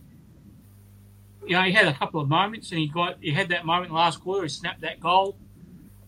[1.47, 3.93] you know he had a couple of moments, and he got he had that moment
[3.93, 4.43] last quarter.
[4.45, 5.37] He snapped that goal.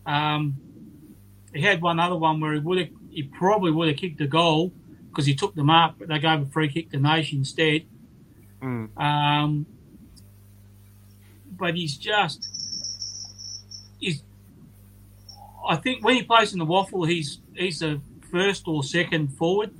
[0.06, 0.56] Um,
[1.54, 4.26] he had one other one where he would have he probably would have kicked the
[4.26, 4.72] goal
[5.08, 7.86] because he took the mark, but they gave a free kick to Naish instead.
[8.96, 9.66] Um,
[11.50, 12.46] but he's just
[13.98, 14.22] he's.
[15.66, 19.74] I think when he plays in the WAFL, he's he's the first or second forward,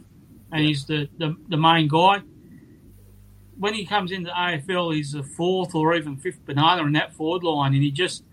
[0.53, 2.23] and he's the, the, the main guy.
[3.59, 7.43] When he comes into AFL, he's the fourth or even fifth banana in that forward
[7.43, 8.25] line, and he just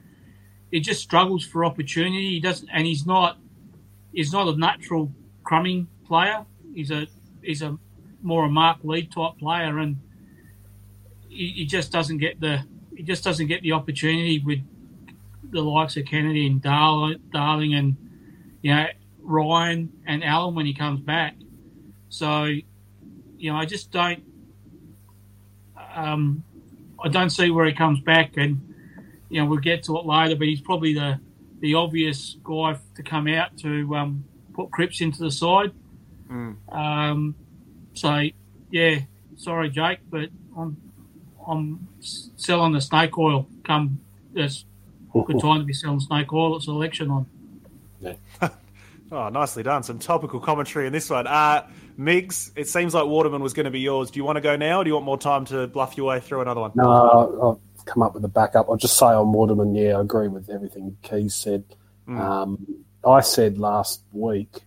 [0.72, 2.32] he just struggles for opportunity.
[2.32, 3.38] He doesn't, and he's not
[4.12, 5.12] he's not a natural
[5.44, 6.46] crumbing player.
[6.74, 7.08] He's a
[7.42, 7.78] he's a
[8.22, 9.98] more a mark lead type player, and
[11.30, 12.64] he, he just doesn't get the
[12.96, 14.60] he just doesn't get the opportunity with
[15.52, 17.96] the likes of Kennedy and Darling, and
[18.62, 18.88] you know
[19.20, 21.36] Ryan and Allen when he comes back.
[22.10, 24.24] So you know I just don't
[25.96, 26.44] um,
[27.04, 28.65] I don't see where he comes back, and
[29.36, 30.38] you know we'll get to it later.
[30.38, 31.20] But he's probably the
[31.60, 35.74] the obvious guy to come out to um, put Cripps into the side.
[36.70, 37.36] Um,
[37.94, 38.30] so
[38.72, 39.00] yeah,
[39.36, 40.78] sorry Jake, but I'm
[41.46, 43.46] I'm selling the snake oil.
[43.66, 44.00] Come,
[44.34, 44.64] it's
[45.14, 46.56] good time to be selling snake oil.
[46.56, 47.26] It's election on.
[49.12, 49.84] Oh, nicely done.
[49.84, 51.28] Some topical commentary in this one.
[51.28, 54.10] Uh, Miggs, it seems like Waterman was going to be yours.
[54.10, 56.08] Do you want to go now, or do you want more time to bluff your
[56.08, 56.72] way through another one?
[56.74, 58.68] No, I've come up with a backup.
[58.70, 61.64] I'll just say on Waterman, yeah, I agree with everything Keys said.
[62.08, 62.66] Um,
[63.06, 64.62] I said last week,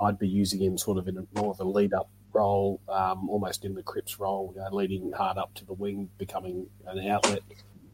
[0.00, 3.28] I'd be using him sort of in a, more of a lead up role, um,
[3.28, 7.06] almost in the Cripps role, you know, leading hard up to the wing, becoming an
[7.08, 7.42] outlet,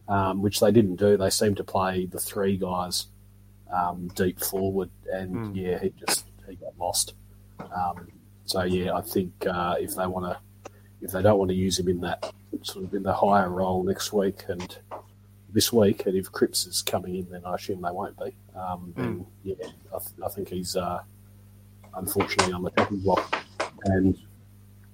[0.09, 1.17] um, which they didn't do.
[1.17, 3.07] They seemed to play the three guys
[3.73, 5.57] um, deep forward, and Mm.
[5.57, 7.15] yeah, he just he got lost.
[7.59, 8.09] Um,
[8.45, 10.39] so yeah, I think uh, if they want to,
[11.05, 13.83] if they don't want to use him in that sort of in the higher role
[13.85, 14.79] next week and
[15.53, 18.35] this week, and if Cripps is coming in, then I assume they won't be.
[18.57, 19.55] Um, then yeah,
[19.95, 21.03] I, th- I think he's uh,
[21.95, 23.37] unfortunately on the chopping block,
[23.85, 24.19] and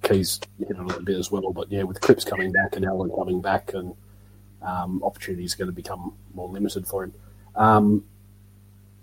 [0.03, 1.53] Keys hit on it a bit as well.
[1.53, 3.95] But yeah, with Cripps coming back and Allen coming back, and
[4.61, 7.13] um, opportunities are going to become more limited for him.
[7.55, 8.03] Um,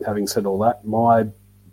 [0.05, 1.27] having said all that, my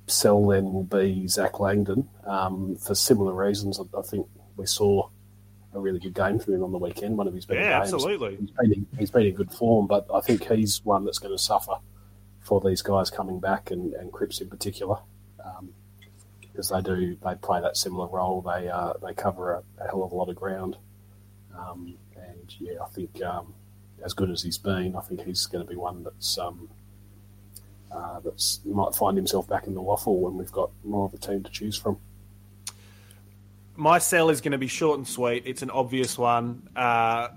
[0.08, 3.82] sell then will be Zac Langdon um, for similar reasons.
[3.82, 5.10] I, I think we saw
[5.76, 7.94] a really good game from him on the weekend, one of his better Yeah, games.
[7.94, 8.38] absolutely.
[8.38, 11.36] He's been, in, he's been in good form, but I think he's one that's going
[11.36, 11.76] to suffer
[12.42, 14.98] for these guys coming back and, and Cripps in particular.
[15.44, 15.74] Um,
[16.42, 18.42] because they do, they play that similar role.
[18.42, 20.78] They uh, they cover a, a hell of a lot of ground,
[21.58, 23.54] um, and yeah, I think um,
[24.02, 26.70] as good as he's been, I think he's going to be one that's um,
[27.92, 31.18] uh, that's might find himself back in the WAFL when we've got more of a
[31.18, 31.98] team to choose from.
[33.76, 35.44] My sell is going to be short and sweet.
[35.46, 36.70] It's an obvious one.
[36.76, 37.30] Uh,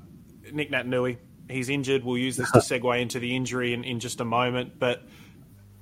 [0.53, 1.19] Nick Naitanui.
[1.51, 2.05] He's injured.
[2.05, 4.79] We'll use this to segue into the injury in, in just a moment.
[4.79, 5.03] But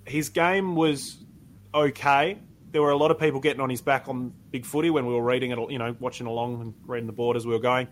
[0.06, 1.18] his game was
[1.74, 2.38] okay.
[2.70, 5.14] There were a lot of people getting on his back on Big Footy when we
[5.14, 7.88] were reading it, you know, watching along and reading the board as we were going.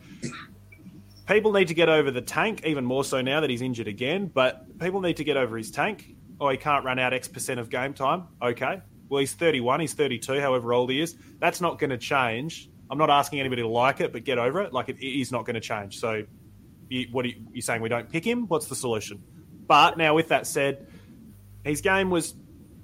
[1.27, 4.27] People need to get over the tank, even more so now that he's injured again.
[4.27, 6.15] But people need to get over his tank.
[6.41, 8.25] Oh, he can't run out X percent of game time.
[8.43, 8.83] Okay.
[9.09, 11.17] Well, he's 31, he's 32, however old he is.
[11.39, 12.69] That's not going to change.
[12.91, 14.73] I'm not asking anybody to like it, but get over it.
[14.73, 15.99] Like, it is not going to change.
[15.99, 16.25] So,
[16.89, 17.81] you, what are you, you saying?
[17.83, 18.47] We don't pick him?
[18.49, 19.23] What's the solution?
[19.67, 20.87] But now, with that said,
[21.65, 22.35] his game was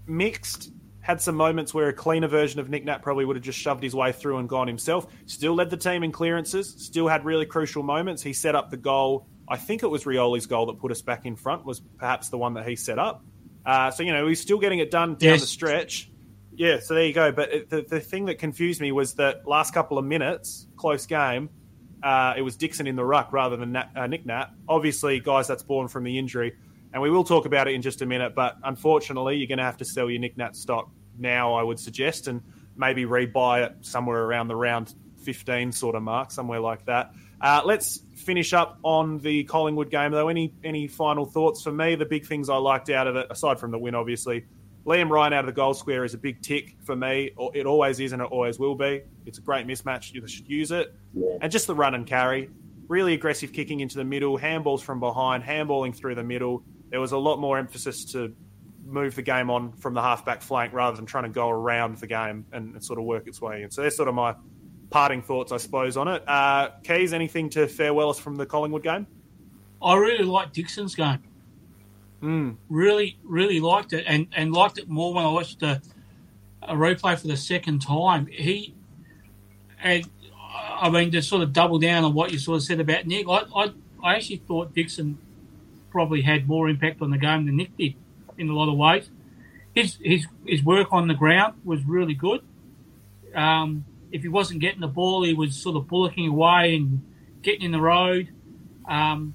[0.07, 0.71] mixed.
[1.03, 3.83] Had some moments where a cleaner version of Nick Nat probably would have just shoved
[3.83, 5.07] his way through and gone himself.
[5.27, 6.75] Still led the team in clearances.
[6.79, 8.23] Still had really crucial moments.
[8.23, 9.27] He set up the goal.
[9.49, 11.65] I think it was Rioli's goal that put us back in front.
[11.65, 13.25] Was perhaps the one that he set up.
[13.65, 15.41] Uh, so you know he's still getting it done down Yes.
[15.41, 16.10] the stretch.
[16.61, 17.33] Yeah, so there you go.
[17.33, 21.07] But it, the the thing that confused me was that last couple of minutes, close
[21.07, 21.49] game,
[22.03, 24.51] uh, it was Dixon in the ruck rather than Nat, uh, Nick Nat.
[24.69, 26.55] Obviously, guys, that's born from the injury,
[26.93, 28.35] and we will talk about it in just a minute.
[28.35, 31.81] But unfortunately, you're going to have to sell your Nick Nat stock now, I would
[31.81, 32.43] suggest, and
[32.77, 34.95] maybe rebuy it somewhere around the round
[35.25, 37.15] 15 sort of mark, somewhere like that.
[37.41, 40.29] Uh, let's finish up on the Collingwood game, though.
[40.29, 41.95] Any any final thoughts for me?
[41.95, 44.45] The big things I liked out of it, aside from the win, obviously.
[44.91, 47.31] Liam Ryan out of the goal square is a big tick for me.
[47.55, 49.03] It always is and it always will be.
[49.25, 50.13] It's a great mismatch.
[50.13, 50.93] You should use it.
[51.41, 52.51] And just the run and carry.
[52.89, 56.65] Really aggressive kicking into the middle, handballs from behind, handballing through the middle.
[56.89, 58.35] There was a lot more emphasis to
[58.85, 62.09] move the game on from the halfback flank rather than trying to go around the
[62.09, 63.71] game and, and sort of work its way in.
[63.71, 64.35] So that's sort of my
[64.91, 66.29] parting thoughts, I suppose, on it.
[66.29, 69.07] Uh, Keys, anything to farewell us from the Collingwood game?
[69.81, 71.23] I really like Dixon's game.
[72.23, 72.57] Mm.
[72.69, 75.81] Really, really liked it, and, and liked it more when I watched a,
[76.63, 78.27] a replay for the second time.
[78.27, 78.75] He,
[79.83, 80.09] and
[80.53, 83.27] I mean, to sort of double down on what you sort of said about Nick,
[83.29, 85.19] I, I, I actually thought Dixon
[85.91, 87.95] probably had more impact on the game than Nick did
[88.39, 89.09] in a lot of ways.
[89.75, 92.43] His his his work on the ground was really good.
[93.35, 97.03] Um, if he wasn't getting the ball, he was sort of bullocking away and
[97.43, 98.29] getting in the road.
[98.89, 99.35] Um,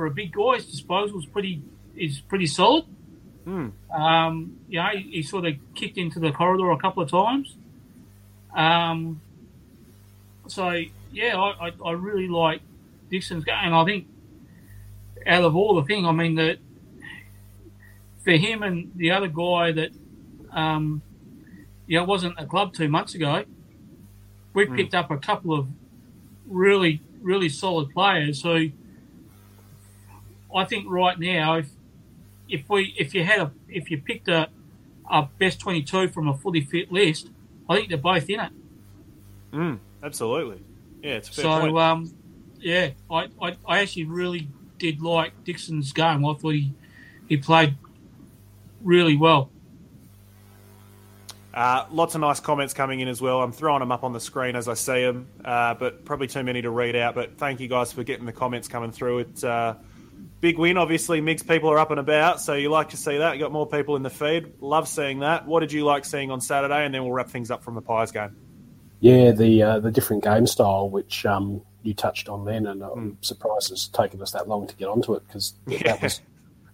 [0.00, 1.60] for a big guy, his disposal is pretty
[1.94, 2.86] is pretty solid.
[3.46, 3.72] Mm.
[3.94, 7.54] Um, you know, he, he sort of kicked into the corridor a couple of times.
[8.56, 9.20] Um,
[10.46, 10.82] so
[11.12, 12.62] yeah, I, I, I really like
[13.10, 13.74] Dixon's game.
[13.74, 14.06] I think
[15.26, 16.56] out of all the thing, I mean that
[18.24, 19.90] for him and the other guy that
[20.50, 21.02] um,
[21.86, 23.44] you know wasn't a club two months ago,
[24.54, 24.76] we Mm.
[24.76, 25.68] picked up a couple of
[26.46, 28.70] really really solid players who
[30.54, 31.68] I think right now if
[32.48, 34.48] if we if you had a if you picked a
[35.10, 37.30] a best twenty two from a fully fit list,
[37.68, 38.52] I think they're both in it.
[39.52, 40.62] Mm, absolutely.
[41.02, 41.78] Yeah, it's a fair So point.
[41.78, 42.14] um,
[42.60, 46.24] yeah, I, I I actually really did like Dixon's game.
[46.24, 46.72] I thought he
[47.28, 47.76] he played
[48.82, 49.50] really well.
[51.52, 53.42] Uh, lots of nice comments coming in as well.
[53.42, 56.44] I'm throwing them up on the screen as I see them, uh, but probably too
[56.44, 57.16] many to read out.
[57.16, 59.18] But thank you guys for getting the comments coming through.
[59.20, 59.74] It's uh,
[60.40, 61.20] big win, obviously.
[61.20, 63.34] Mixed people are up and about, so you like to see that.
[63.34, 64.52] You got more people in the feed.
[64.60, 65.46] Love seeing that.
[65.46, 66.84] What did you like seeing on Saturday?
[66.84, 68.36] And then we'll wrap things up from the Pies game.
[69.00, 73.16] Yeah, the uh, the different game style, which um, you touched on then, and I'm
[73.22, 76.20] surprised it's taken us that long to get onto it because that was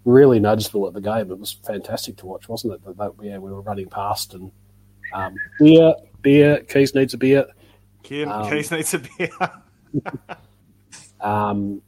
[0.05, 1.31] really noticeable at the game.
[1.31, 2.85] It was fantastic to watch, wasn't it?
[2.85, 4.51] That, that- yeah, we were running past and
[5.15, 6.61] Um, beer, beer.
[6.65, 7.47] Keys needs a beer.
[8.03, 9.31] Kim, Um, Keith needs a beer.
[11.21, 11.81] Um,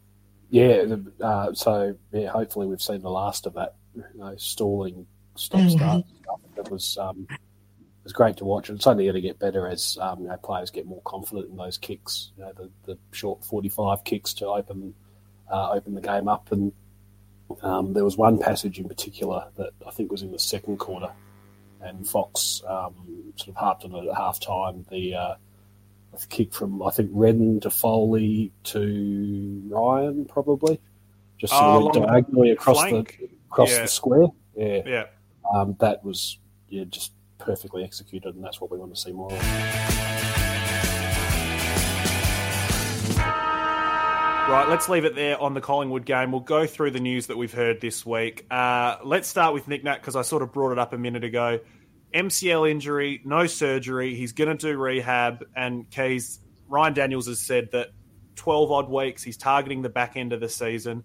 [0.51, 5.07] yeah, the- uh, so yeah, hopefully we've seen the last of that you know, stalling
[5.37, 6.41] stop start stuff.
[6.57, 7.39] It was um, it
[8.05, 8.69] was great to watch.
[8.69, 11.51] And it's only going to get better as um, you know, players get more confident
[11.51, 12.33] in those kicks.
[12.37, 14.95] You know, the, the short forty-five kicks to open
[15.51, 16.51] uh, open the game up.
[16.53, 16.73] And
[17.63, 21.13] um, there was one passage in particular that I think was in the second quarter,
[21.81, 22.95] and Fox um,
[23.37, 24.85] sort of harped on it at half time.
[24.91, 25.35] The uh,
[26.25, 30.81] a kick from I think Redden to Foley to Ryan probably,
[31.39, 33.19] just sort Oh, of went diagonally across flank?
[33.21, 33.83] the across Yeah.
[33.83, 34.27] the square.
[34.57, 35.05] Yeah, yeah.
[35.55, 39.33] um, that was yeah just perfectly executed, and that's what we want to see more
[39.33, 40.49] of.
[44.49, 46.33] Right, let's leave it there on the Collingwood game.
[46.33, 48.47] We'll go through the news that we've heard this week.
[48.51, 51.23] Uh, let's start with Nick Nat because I sort of brought it up a minute
[51.23, 51.61] ago.
[52.15, 54.15] MCL injury, no surgery.
[54.15, 57.89] He's going to do rehab, and Keys Ryan Daniels has said that
[58.35, 59.23] twelve odd weeks.
[59.23, 61.05] He's targeting the back end of the season.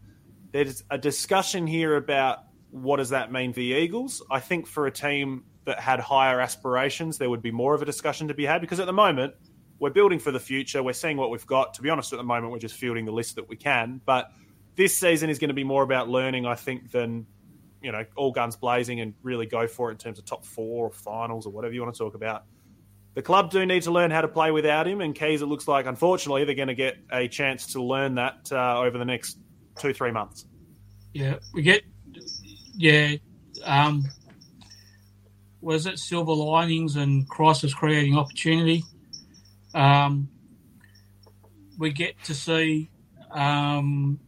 [0.52, 2.40] There's a discussion here about
[2.70, 4.24] what does that mean for the Eagles.
[4.32, 7.86] I think for a team that had higher aspirations, there would be more of a
[7.86, 9.34] discussion to be had because at the moment
[9.80, 10.82] we're building for the future.
[10.82, 11.74] We're seeing what we've got.
[11.76, 14.00] To be honest, at the moment, we're just fielding the list that we can.
[14.06, 14.32] But
[14.76, 17.26] this season is going to be more about learning, I think, than
[17.84, 20.88] you know all guns blazing and really go for it in terms of top four
[20.88, 22.46] or finals or whatever you want to talk about.
[23.14, 25.68] The club do need to learn how to play without him, and Keys, it looks
[25.68, 29.38] like, unfortunately, they're going to get a chance to learn that uh, over the next
[29.78, 30.48] two, three months.
[31.14, 31.84] Yeah, we get.
[32.76, 33.18] Yeah,
[33.66, 34.04] um,
[35.62, 38.84] was it silver linings and crisis creating opportunity?
[39.76, 40.28] Um,
[41.78, 42.90] we get to see.
[43.30, 44.20] Um,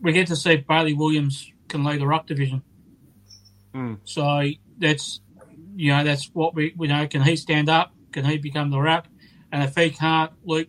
[0.00, 2.62] we get to see Bailey Williams can lead the ruck division.
[3.74, 3.98] Mm.
[4.04, 5.20] So that's
[5.76, 7.06] you know that's what we we know.
[7.06, 7.92] Can he stand up?
[8.12, 9.06] Can he become the ruck?
[9.52, 10.68] And if he can't, Luke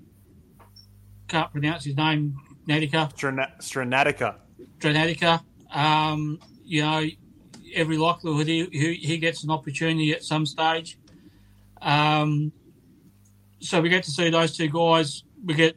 [1.27, 2.37] can't pronounce his name.
[2.67, 3.13] Nadika.
[3.15, 4.35] Stranatica.
[4.79, 5.43] Stranatica.
[5.73, 7.03] Um, you know,
[7.73, 10.97] every likelihood he, he, he gets an opportunity at some stage.
[11.81, 12.51] Um,
[13.59, 15.23] so we get to see those two guys.
[15.43, 15.75] We get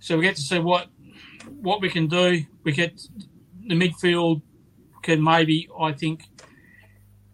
[0.00, 0.88] so we get to see what
[1.60, 2.44] what we can do.
[2.64, 3.00] We get
[3.66, 4.42] the midfield
[5.02, 6.24] can maybe I think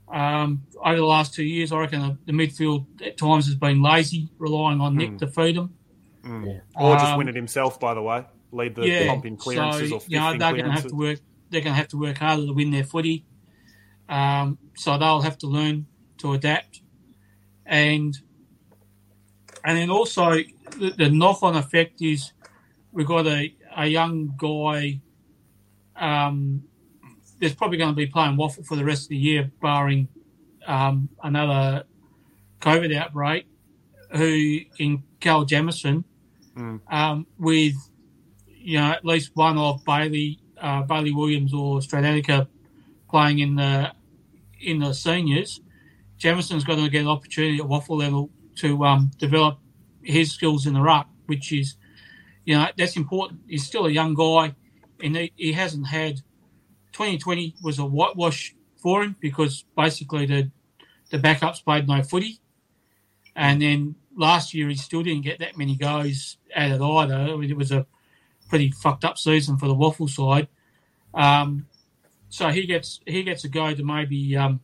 [0.09, 3.83] um, over the last two years I reckon the, the midfield at times has been
[3.83, 5.17] lazy, relying on Nick Hmm.
[5.19, 5.75] to feed them.
[6.23, 6.61] Mm.
[6.77, 8.25] Or just Um, win it himself, by the way.
[8.53, 10.95] Lead the comp in clearances so, or you know, in they're going to have to
[10.95, 11.21] work.
[11.51, 13.25] They're going to have to work harder to win their footy.
[14.09, 15.87] Um, so they'll have to learn
[16.19, 16.81] to adapt,
[17.67, 18.17] and
[19.65, 20.31] and then also
[20.79, 22.33] the, the knock-on effect is
[22.93, 25.01] we've got a, a young guy.
[25.97, 26.65] Um,
[27.41, 30.09] that's probably going to be playing WAFL for the rest of the year, barring
[30.67, 31.85] um, another
[32.61, 33.47] COVID outbreak.
[34.13, 36.05] Who in Cal Jamieson,
[36.57, 36.81] Mm.
[36.89, 37.75] um, with
[38.47, 42.47] you know at least one of Bailey uh, Bailey Williams or Stradatica
[43.11, 43.91] playing in the
[44.61, 45.61] in the seniors,
[46.17, 49.59] Jamieson's got to get an opportunity at WAFL level to um, develop
[50.03, 51.75] his skills in the ruck, which is
[52.45, 53.41] you know that's important.
[53.49, 54.55] He's still a young guy,
[55.03, 56.19] and he, he hasn't had
[56.93, 60.51] 2020 was a whitewash for him because basically the
[61.11, 62.41] the backups played no footy,
[63.35, 67.43] and then last year he still didn't get that many goes at it either.
[67.43, 67.87] It was a
[68.49, 70.49] pretty fucked up season for the WAFL side.
[71.13, 71.67] Um,
[72.29, 74.61] so he gets he gets a go to maybe um,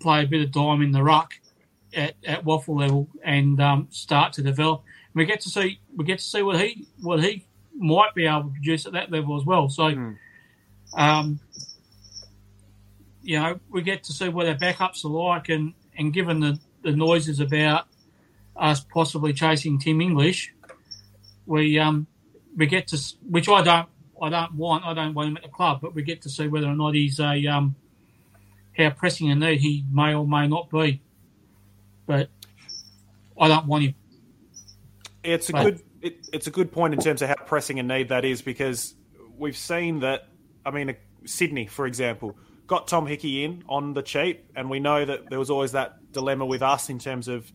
[0.00, 1.34] play a bit of dime in the ruck
[1.94, 4.82] at, at WAFL level and um, start to develop.
[5.14, 7.44] We get to see we get to see what he what he
[7.74, 9.68] might be able to produce at that level as well.
[9.68, 9.84] So,
[10.94, 11.40] um,
[13.22, 16.58] you know, we get to see what our backups are like, and and given the
[16.82, 17.86] the noises about
[18.56, 20.52] us possibly chasing Tim English,
[21.46, 22.06] we um
[22.56, 22.98] we get to
[23.28, 23.88] which I don't
[24.20, 26.48] I don't want I don't want him at the club, but we get to see
[26.48, 27.74] whether or not he's a um
[28.76, 31.02] how pressing a need he may or may not be.
[32.06, 32.30] But
[33.38, 33.94] I don't want him.
[35.22, 38.08] It's a good it, it's a good point in terms of how pressing a need
[38.08, 38.94] that is because
[39.36, 40.28] we've seen that.
[40.64, 40.94] I mean, uh,
[41.24, 45.38] Sydney, for example, got Tom Hickey in on the cheap, and we know that there
[45.38, 47.50] was always that dilemma with us in terms of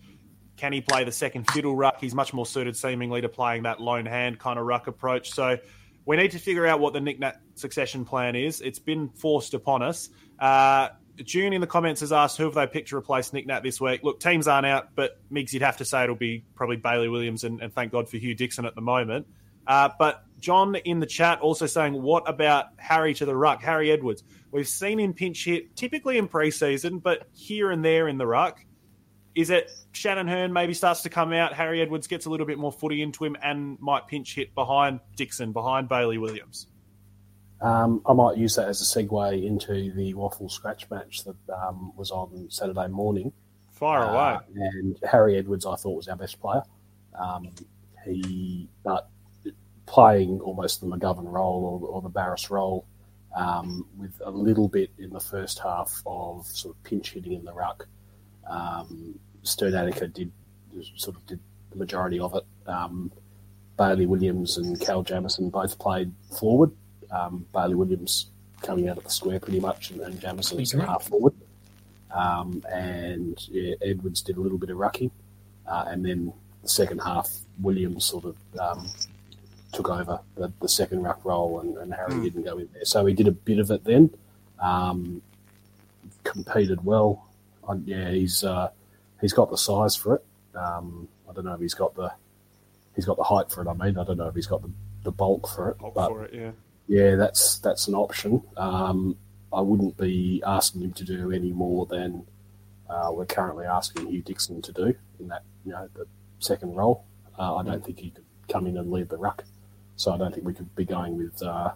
[0.58, 2.02] can he play the second fiddle ruck?
[2.02, 5.32] He's much more suited, seemingly, to playing that lone hand kind of ruck approach.
[5.32, 5.58] So
[6.06, 8.62] we need to figure out what the Nick Nat succession plan is.
[8.62, 10.10] It's been forced upon us.
[10.40, 10.90] Uh,
[11.24, 13.82] June in the comments has asked who have they picked to replace Nick Nat this
[13.82, 14.04] week.
[14.04, 17.44] Look, teams aren't out, but Migs, you'd have to say it'll be probably Bailey Williams,
[17.44, 19.28] and, and thank God for Hugh Dixon at the moment.
[19.66, 23.92] Uh, but John in the chat also saying, what about Harry to the ruck, Harry
[23.92, 24.24] Edwards?
[24.52, 28.64] We've seen him pinch hit typically in preseason, but here and there in the ruck.
[29.36, 32.58] Is it Shannon Hurn maybe starts to come out, Harry Edwards gets a little bit
[32.58, 36.68] more footy into him and might pinch hit behind Dixon, behind Bailey Williams?
[37.62, 41.92] Um, I might use that as a segue into the WAFL scratch match that um,
[41.96, 43.34] was on Saturday morning.
[43.72, 44.40] Fire uh, away.
[44.56, 46.64] And Harry Edwards, I thought, was our best player.
[47.20, 47.50] Um,
[48.06, 49.10] he, but
[49.86, 52.86] playing almost the McGovern role or, or the Barrass role,
[53.36, 57.46] um, with a little bit in the first half of sort of pinch hitting in
[57.46, 57.88] the ruck.
[58.50, 60.32] Um, Strnadica did
[60.96, 61.40] sort of did
[61.72, 62.46] the majority of it.
[62.68, 63.12] Um,
[63.78, 66.72] Bailey Williams and Cal Jamieson both played forward.
[67.12, 68.28] Um, Bailey Williams
[68.62, 71.34] coming out of the square pretty much, and, and Jamieson was half forward.
[72.12, 75.12] Um, and yeah, Edwards did a little bit of rucking,
[75.68, 76.34] uh, and then
[76.64, 77.30] the second half,
[77.62, 78.90] Williams sort of um,
[79.74, 82.24] took over the, the, second ruck role, and, and Harry mm.
[82.24, 82.86] didn't go in there.
[82.86, 84.10] So he did a bit of it then.
[84.60, 85.22] Um,
[86.24, 87.28] competed well.
[87.86, 88.70] yeah, he's uh,
[89.22, 90.26] he's got the size for it.
[90.56, 92.12] Um, I don't know if he's got the
[92.96, 93.68] he's got the height for it.
[93.68, 94.72] I mean, I don't know if he's got the,
[95.04, 95.78] the bulk for it.
[95.78, 96.52] Bulk but for it, yeah.
[96.88, 98.44] Yeah, that's that's an option.
[98.56, 99.18] Um,
[99.52, 102.26] I wouldn't be asking him to do any more than
[102.90, 106.08] uh, we're currently asking Hugh Dixon to do in that you know the
[106.40, 107.04] second role.
[107.38, 109.44] Uh, I don't think he could come in and lead the ruck,
[109.96, 111.72] so I don't think we could be going with uh,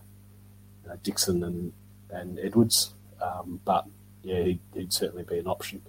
[0.84, 1.74] you know, Dixon and
[2.10, 2.94] and Edwards.
[3.22, 3.86] Um, but
[4.24, 5.82] yeah, he'd, he'd, certainly be an option.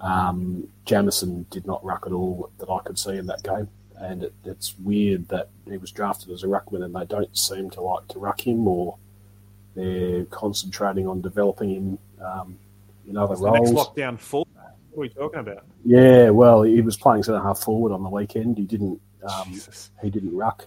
[0.00, 4.24] Um, Jamieson did not ruck at all that I could see in that game, and
[4.24, 7.80] it, it's weird that he was drafted as a ruckman and they don't seem to
[7.80, 8.96] like to ruck him or
[9.74, 12.58] they're concentrating on developing him um,
[13.08, 13.70] in other roles.
[13.70, 14.46] next lockdown full.
[14.90, 15.64] What are we talking about?
[15.84, 18.56] Yeah, well, he was playing centre half forward on the weekend.
[18.56, 19.00] He didn't.
[19.22, 19.60] Um,
[20.02, 20.66] he didn't ruck.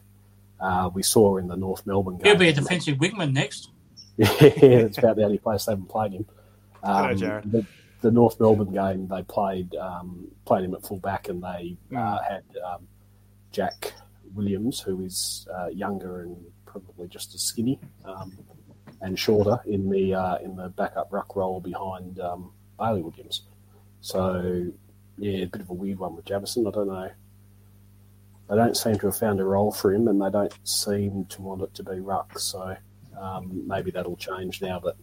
[0.59, 2.25] Uh, we saw in the North Melbourne game.
[2.25, 3.69] He'll be a defensive wingman next.
[4.17, 6.25] yeah, it's about the only place they haven't played him.
[6.83, 7.51] Um, Hello, Jared.
[7.51, 7.65] The,
[8.01, 11.95] the, North Melbourne game, they played um, played him at full back, and they uh,
[11.95, 12.27] mm.
[12.29, 12.87] had um,
[13.51, 13.93] Jack
[14.33, 18.37] Williams, who is uh, younger and probably just as skinny um,
[19.01, 23.43] and shorter in the uh, in the backup ruck role behind um, Bailey Williams.
[24.01, 24.71] So
[25.17, 26.67] yeah, a bit of a weird one with Jamieson.
[26.67, 27.11] I don't know.
[28.49, 31.41] They don't seem to have found a role for him, and they don't seem to
[31.41, 32.39] want it to be ruck.
[32.39, 32.75] So
[33.19, 34.95] um, maybe that'll change now that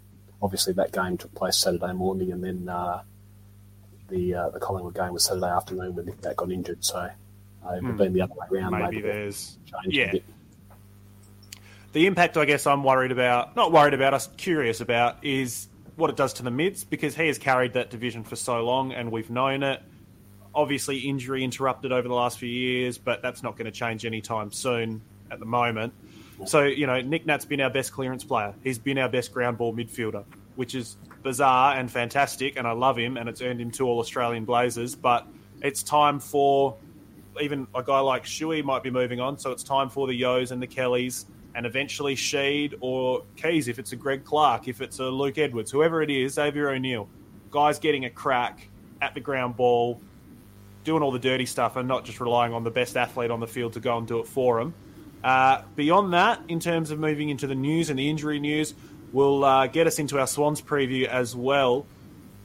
[0.42, 3.02] obviously that game took place Saturday morning, and then uh,
[4.08, 6.84] the uh, the Collingwood game was Saturday afternoon when Nick got injured.
[6.84, 7.10] So
[7.74, 7.96] it would have hmm.
[7.96, 8.72] been the other way around.
[8.72, 10.14] Maybe, maybe there's yeah.
[11.92, 16.10] The impact, I guess, I'm worried about, not worried about, us curious about, is what
[16.10, 19.10] it does to the mids because he has carried that division for so long and
[19.10, 19.80] we've known it.
[20.54, 24.52] Obviously, injury interrupted over the last few years, but that's not going to change anytime
[24.52, 25.00] soon
[25.30, 25.92] at the moment.
[26.44, 28.54] So, you know, Nick Nat's been our best clearance player.
[28.62, 30.24] He's been our best ground ball midfielder,
[30.56, 33.98] which is bizarre and fantastic, and I love him, and it's earned him two All
[34.00, 34.94] Australian Blazers.
[34.94, 35.26] But
[35.62, 36.76] it's time for
[37.40, 40.50] even a guy like Shuey might be moving on, so it's time for the Yeos
[40.50, 44.98] and the Kellys and eventually Sheed or Keys if it's a Greg Clark, if it's
[44.98, 47.08] a Luke Edwards, whoever it is, Xavier O'Neill,
[47.50, 48.68] guys getting a crack
[49.00, 50.00] at the ground ball,
[50.84, 53.46] doing all the dirty stuff and not just relying on the best athlete on the
[53.46, 54.74] field to go and do it for them.
[55.24, 58.74] Uh, beyond that, in terms of moving into the news and the injury news,
[59.12, 61.86] will uh, get us into our Swans preview as well.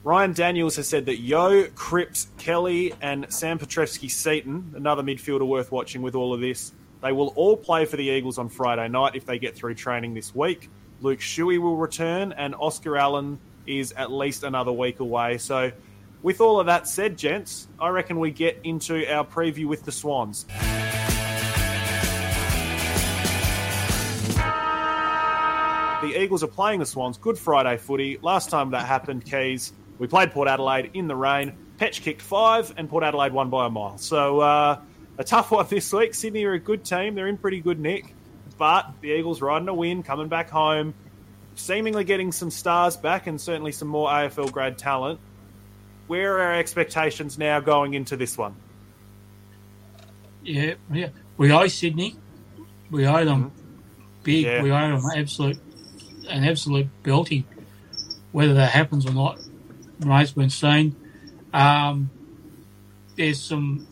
[0.04, 6.02] Ryan Daniels has said that Yeo, Cripps, Kelly, and Sam Petrevski-Seaton, another midfielder worth watching
[6.02, 6.72] with all of this,
[7.02, 10.12] they will all play for the Eagles on Friday night if they get through training
[10.12, 10.68] this week.
[11.02, 15.38] Luke Shuey will return, and Oscar Allen is at least another week away.
[15.38, 15.70] So,
[16.20, 19.92] with all of that said, gents, I reckon we get into our preview with the
[19.92, 20.46] Swans.
[26.02, 27.18] The Eagles are playing the Swans.
[27.18, 28.18] Good Friday footy.
[28.20, 31.52] Last time that happened, Keys, we played Port Adelaide in the rain.
[31.78, 33.98] Petch kicked five, and Port Adelaide won by a mile.
[33.98, 34.80] So uh,
[35.18, 36.14] a tough one this week.
[36.14, 38.14] Sydney are a good team; they're in pretty good nick,
[38.58, 40.94] but the Eagles riding a win, coming back home,
[41.54, 45.20] seemingly getting some stars back, and certainly some more AFL grad talent.
[46.06, 48.54] Where are our expectations now going into this one?
[50.42, 52.16] Yeah, yeah, we owe Sydney.
[52.90, 54.22] We owe them mm-hmm.
[54.22, 54.44] big.
[54.44, 54.62] Yeah.
[54.62, 55.58] We owe them absolute,
[56.28, 57.44] an absolute belting.
[58.32, 59.41] Whether that happens or not
[60.02, 60.96] remains been seen.
[61.52, 62.10] Um,
[63.16, 63.86] there's some,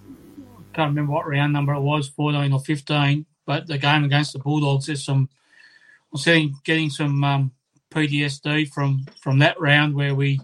[0.58, 4.32] I can't remember what round number it was, 14 or 15, but the game against
[4.32, 5.28] the Bulldogs, there's some,
[6.12, 7.52] I'm seeing, getting some um,
[7.90, 10.40] PTSD from, from that round where we,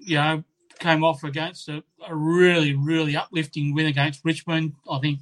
[0.00, 0.44] you know,
[0.78, 4.74] came off against a, a really, really uplifting win against Richmond.
[4.90, 5.20] I think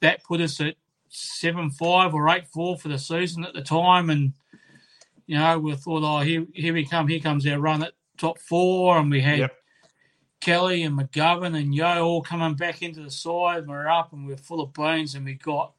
[0.00, 0.76] that put us at
[1.08, 4.32] seven five or eight four for the season at the time, and
[5.26, 8.38] you know we thought, oh, here here we come, here comes our run at top
[8.38, 9.52] four, and we had Yep.
[10.40, 13.60] Kelly and McGovern and Yeo all coming back into the side.
[13.60, 15.72] and We're up and we're full of beans, and we got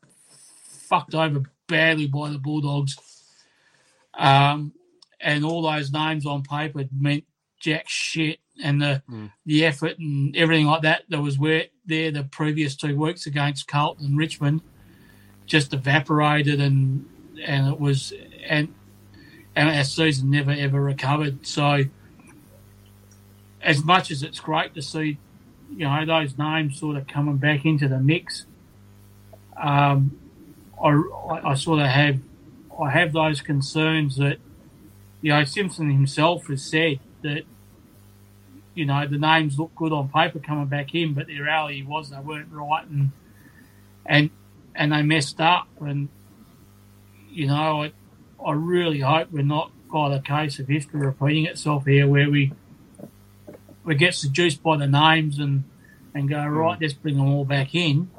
[0.64, 2.98] fucked over badly by the Bulldogs.
[4.14, 4.74] Um,
[5.20, 7.24] and all those names on paper meant
[7.60, 9.02] jack shit, and the
[9.46, 13.68] the effort and everything like that that was where there the previous two weeks against
[13.68, 14.62] Carlton and Richmond
[15.46, 17.06] just evaporated, and
[17.44, 18.12] and it was
[18.48, 18.74] and
[19.58, 21.46] and our season never ever recovered.
[21.48, 21.86] So
[23.60, 25.18] as much as it's great to see,
[25.72, 28.46] you know, those names sort of coming back into the mix,
[29.60, 30.20] um,
[30.82, 31.02] I,
[31.44, 32.20] I, sort of have
[32.80, 34.38] I have those concerns that
[35.22, 37.42] you know Simpson himself has said that
[38.76, 42.12] you know the names look good on paper coming back in, but the reality was
[42.12, 43.10] they weren't right and
[44.06, 44.30] and
[44.76, 46.10] and they messed up and
[47.32, 47.92] you know I,
[48.46, 52.52] I really hope we're not got a case of history repeating itself here where we
[53.84, 55.64] we get seduced by the names and
[56.14, 56.50] and go hmm.
[56.50, 58.10] right let's bring them all back in.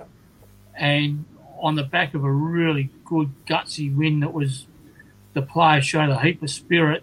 [0.74, 1.24] And
[1.58, 4.66] on the back of a really good gutsy win that was
[5.34, 7.02] the players showed a heap of spirit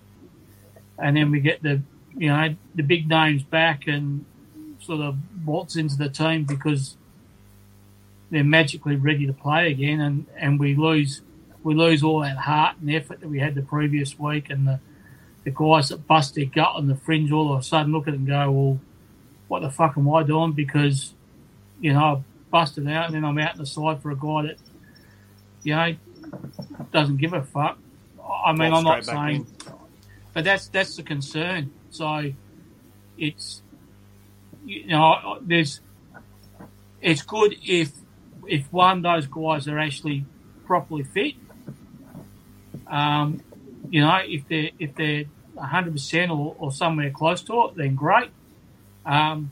[0.98, 1.82] and then we get the
[2.16, 4.26] you know the big names back and
[4.80, 6.96] sort of waltz into the team because
[8.32, 11.22] they're magically ready to play again and, and we lose
[11.66, 14.80] we lose all that heart and effort that we had the previous week and the
[15.46, 18.14] the guys that bust their gut on the fringe all of a sudden look at
[18.14, 18.80] it and go, Well,
[19.48, 20.54] what the fuck am I doing?
[20.54, 21.14] Because,
[21.80, 24.44] you know, I busted out and then I'm out in the side for a guy
[24.44, 24.58] that,
[25.64, 25.96] you know,
[26.92, 27.78] doesn't give a fuck.
[28.46, 29.48] I mean, I'm not saying,
[30.34, 31.72] but that's that's the concern.
[31.90, 32.32] So
[33.18, 33.62] it's
[34.66, 35.80] you know there's
[37.02, 37.92] it's good if
[38.48, 40.26] if one of those guys are actually
[40.66, 41.36] properly fit.
[42.88, 43.42] Um,
[43.90, 47.96] you know, if they're if they're 100 percent or or somewhere close to it, then
[47.96, 48.30] great.
[49.06, 49.52] Um,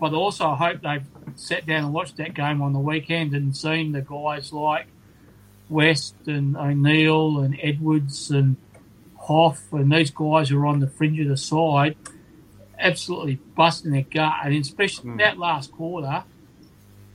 [0.00, 1.06] but also, I hope they've
[1.36, 4.86] sat down and watched that game on the weekend and seen the guys like
[5.68, 8.56] West and O'Neill and Edwards and
[9.26, 11.96] Hough and these guys who are on the fringe of the side,
[12.78, 16.24] absolutely busting their gut, and especially that last quarter.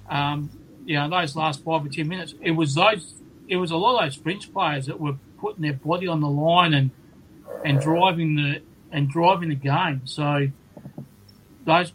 [0.09, 0.49] Um,
[0.85, 3.13] you know, those last five or ten minutes, it was those,
[3.47, 6.29] it was a lot of those fringe players that were putting their body on the
[6.29, 6.91] line and
[7.65, 8.61] and driving the
[8.91, 10.01] and driving the game.
[10.05, 10.47] So
[11.65, 11.93] those,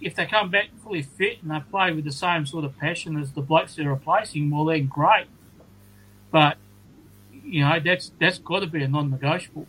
[0.00, 3.18] if they come back fully fit and they play with the same sort of passion
[3.18, 5.26] as the blokes they're replacing, well, then great.
[6.30, 6.56] But
[7.44, 9.66] you know, that's that's got to be a non-negotiable.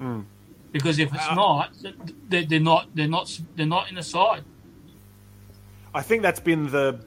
[0.00, 0.24] Mm.
[0.72, 1.70] Because if it's Uh, not,
[2.28, 4.44] they're, they're not they're not they're not in the side.
[5.94, 7.04] I think that's been the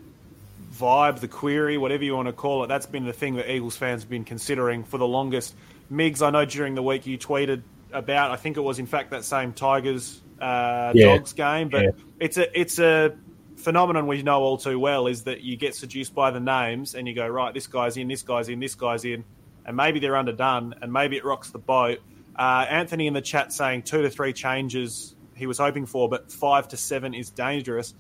[0.80, 2.68] vibe, the query, whatever you want to call it.
[2.68, 5.56] That's been the thing that Eagles fans have been considering for the longest.
[5.92, 7.62] Migs, I know during the week you tweeted
[7.92, 8.32] about.
[8.32, 11.18] I think it was in fact that same Tigers uh, Yeah.
[11.18, 11.90] Dogs game, but Yeah.
[12.20, 13.16] it's a it's a
[13.58, 15.08] phenomenon we know all too well.
[15.08, 18.08] Is that you get seduced by the names and you go right, this guy's in,
[18.08, 19.24] this guy's in, this guy's in,
[19.66, 22.00] and maybe they're underdone, and maybe it rocks the boat.
[22.38, 26.32] Uh, Anthony in the chat saying two to three changes he was hoping for, but
[26.32, 27.94] five to seven is dangerous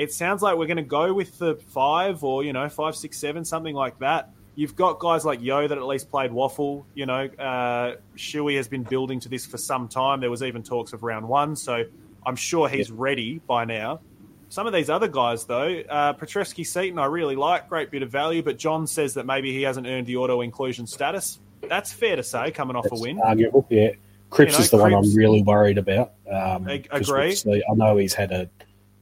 [0.00, 3.18] it sounds like we're going to go with the five or you know five six
[3.18, 7.04] seven something like that you've got guys like Yeo that at least played WAFL you
[7.04, 10.94] know uh shuey has been building to this for some time there was even talks
[10.94, 11.84] of round one so
[12.26, 14.00] i'm sure he's ready by now
[14.48, 18.42] some of these other guys though uh Petrevski-Seaton i really like great bit of value
[18.42, 21.38] but john says that maybe he hasn't earned the auto inclusion status
[21.68, 23.66] that's fair to say coming off That's a win arguable.
[23.68, 23.90] Yeah,
[24.30, 26.12] Cripps You know, is the one I'm really worried about.
[26.30, 27.36] Um, agree.
[27.46, 28.48] I know he's had a,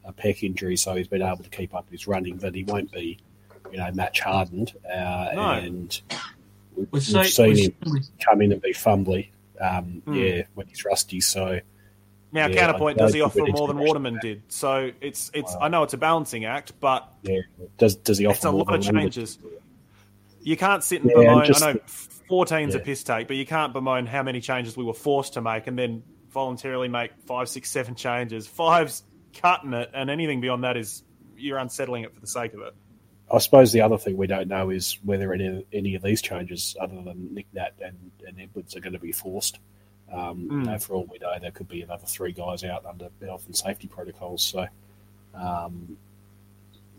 [0.08, 2.90] a pec injury, so he's been able to keep up his running, but he won't
[2.90, 3.18] be,
[3.70, 4.72] you know, match hardened.
[4.84, 5.50] Uh, No.
[5.52, 6.00] And
[6.74, 7.74] we- We've seen- him
[8.24, 9.28] come in and be fumbly.
[9.60, 10.14] Um, Hmm.
[10.14, 11.20] Yeah, when he's rusty.
[11.20, 11.60] So
[12.30, 14.42] Now, Yeah, counterpoint, does he offer more than Waterman did?
[14.48, 15.56] So it's it's.
[15.60, 17.40] I know it's a balancing act, but yeah,
[17.78, 19.38] does does he offer it's a more lot of changes.
[20.42, 21.46] You can't sit and Yeah, and bemoan.
[21.46, 21.78] just- I know
[22.28, 25.40] 14's a piss take, but you can't bemoan how many changes we were forced to
[25.40, 28.46] make and then voluntarily make five, six, seven changes.
[28.46, 29.02] Five's
[29.34, 31.02] cutting it, and anything beyond that is
[31.36, 32.74] you're unsettling it for the sake of it.
[33.30, 36.74] I suppose the other thing we don't know is whether any, any of these changes,
[36.80, 39.58] other than Nick Nat and, and Edwards, are going to be forced.
[40.10, 40.64] Um, Mm.
[40.64, 43.44] you know, for all we know, there could be another three guys out under health
[43.46, 44.42] and safety protocols.
[44.42, 44.66] So,
[45.34, 45.98] um,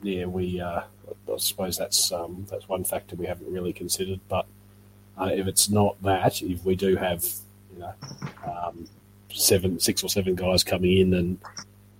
[0.03, 0.61] yeah, we.
[0.61, 4.19] Uh, I suppose that's um, that's one factor we haven't really considered.
[4.29, 4.45] But
[5.19, 7.25] uh, if it's not that, if we do have,
[7.73, 7.93] you know,
[8.45, 8.87] um,
[9.33, 11.39] seven, six or seven guys coming in and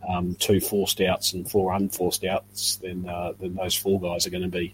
[0.10, 4.32] um, two forced outs and four unforced outs, then uh, then those four guys are
[4.32, 4.74] going to be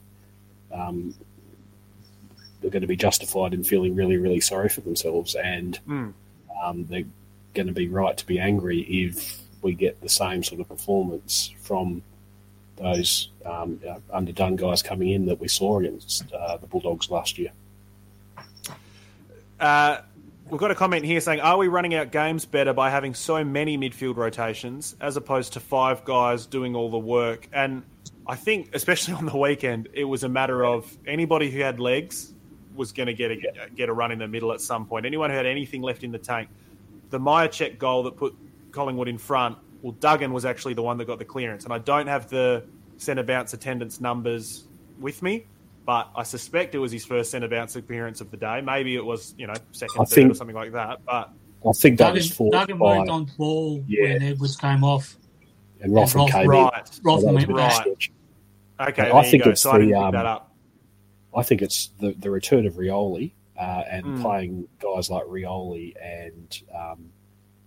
[0.72, 1.14] um,
[2.62, 6.14] they're going to be justified in feeling really, really sorry for themselves, and Mm.
[6.64, 7.04] um, they're
[7.54, 11.52] going to be right to be angry if we get the same sort of performance
[11.62, 12.02] from
[12.78, 17.38] those um, uh, underdone guys coming in that we saw against uh, the Bulldogs last
[17.38, 17.52] year.
[19.60, 20.00] Uh,
[20.50, 23.44] we've got a comment here saying, "Are we running out games better by having so
[23.44, 27.84] many midfield rotations as opposed to five guys doing all the work?" And
[28.28, 32.34] I think, especially on the weekend, it was a matter of anybody who had legs
[32.76, 33.38] was going to get a
[33.76, 35.06] get a run in the middle at some point.
[35.06, 36.50] Anyone who had anything left in the tank,
[37.10, 38.36] the Mihocek goal that put
[38.72, 39.58] Collingwood in front.
[39.82, 42.66] Well, Duggan was actually the one that got the clearance, and I don't have the
[42.98, 44.66] centre bounce attendance numbers
[45.00, 45.46] with me,
[45.86, 48.62] but I suspect it was his first centre bounce appearance of the day.
[48.62, 51.06] Maybe it was, you know, second, I third, think- or something like that.
[51.06, 51.32] But
[51.68, 54.14] I think that Duggan, was forced Duggan by moved on ball Yeah.
[54.14, 55.16] when Edwards came off.
[55.82, 56.50] and Rothman Roth- came in.
[56.50, 57.72] right, So Rothman went a back.
[57.74, 58.12] stretch.
[58.80, 59.50] okay, I there you think go.
[59.52, 60.52] it's So I didn't the, pick um, that up.
[61.36, 64.22] I think it's the, the return of Rioli uh, and Mm.
[64.22, 67.10] playing guys like Rioli and um,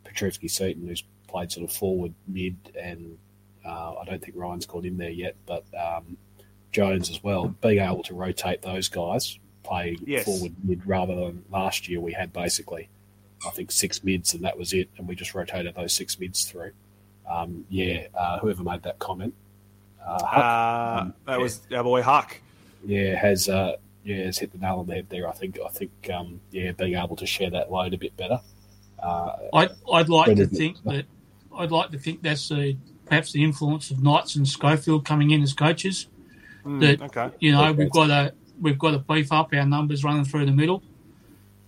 [0.04, 3.18] Petrevski-Seaton, who's played sort of forward mid, and
[3.64, 6.16] uh, I don't think Ryan's got in there yet, but um,
[6.72, 7.48] Jones as well.
[7.60, 10.24] Being able to rotate those guys, play Yes.
[10.24, 12.88] forward mid rather than last year we had basically,
[13.46, 16.44] I think six mids and that was it, and we just rotated those six mids
[16.44, 16.72] through.
[17.28, 19.34] Um, yeah, uh, whoever made that comment,
[20.06, 22.40] uh, Huck, Uh, um, that was our boy Huck.
[22.86, 25.28] yeah, has uh, yeah has hit the nail on the head there.
[25.28, 28.40] I think I think um, yeah, being able to share that load a bit better.
[29.02, 31.04] Uh, I'd, I'd like to Brendan- think that
[31.54, 35.42] I'd like to think that's the perhaps the influence of Knights and Schofield coming in
[35.42, 36.06] as coaches.
[36.68, 37.30] Mm, that okay.
[37.40, 37.72] you know Okay.
[37.72, 40.84] we've got to we've got to beef up our numbers running through the middle,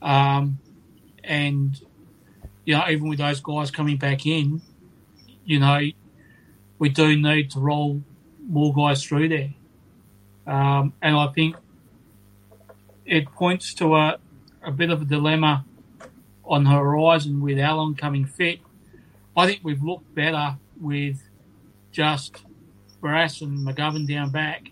[0.03, 0.61] um,
[1.25, 1.81] and
[2.65, 4.63] you know even with those guys coming back in,
[5.45, 5.81] you know
[6.79, 8.03] we do need to roll
[8.49, 9.55] more guys through there,
[10.47, 11.57] um, and I think
[13.07, 14.19] it points to a,
[14.63, 15.67] a bit of a dilemma
[16.45, 18.61] on the horizon with Allen coming fit.
[19.37, 21.23] I think we've looked better with
[21.93, 22.45] just
[23.03, 24.70] Barrass and McGovern down back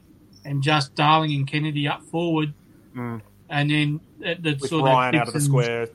[0.49, 2.55] and just Darling and Kennedy up forward.
[2.96, 3.20] Mm.
[3.51, 5.88] And then the, the With sort Ryan of out of the square.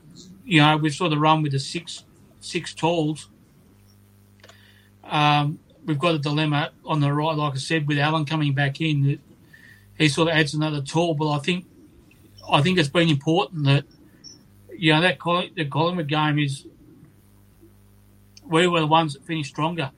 [0.44, 2.04] You know, we saw the run with the six
[2.40, 3.28] six talls.
[5.02, 8.80] Um, we've got a dilemma on the right, like I said, with Allen coming back
[8.80, 9.02] in.
[9.06, 9.20] That
[9.98, 11.66] he sort of adds another tall, but I think
[12.50, 13.84] I think it's been important that
[14.76, 16.66] you know that Coll- the Collingwood game is
[18.44, 19.90] we were the ones that finished stronger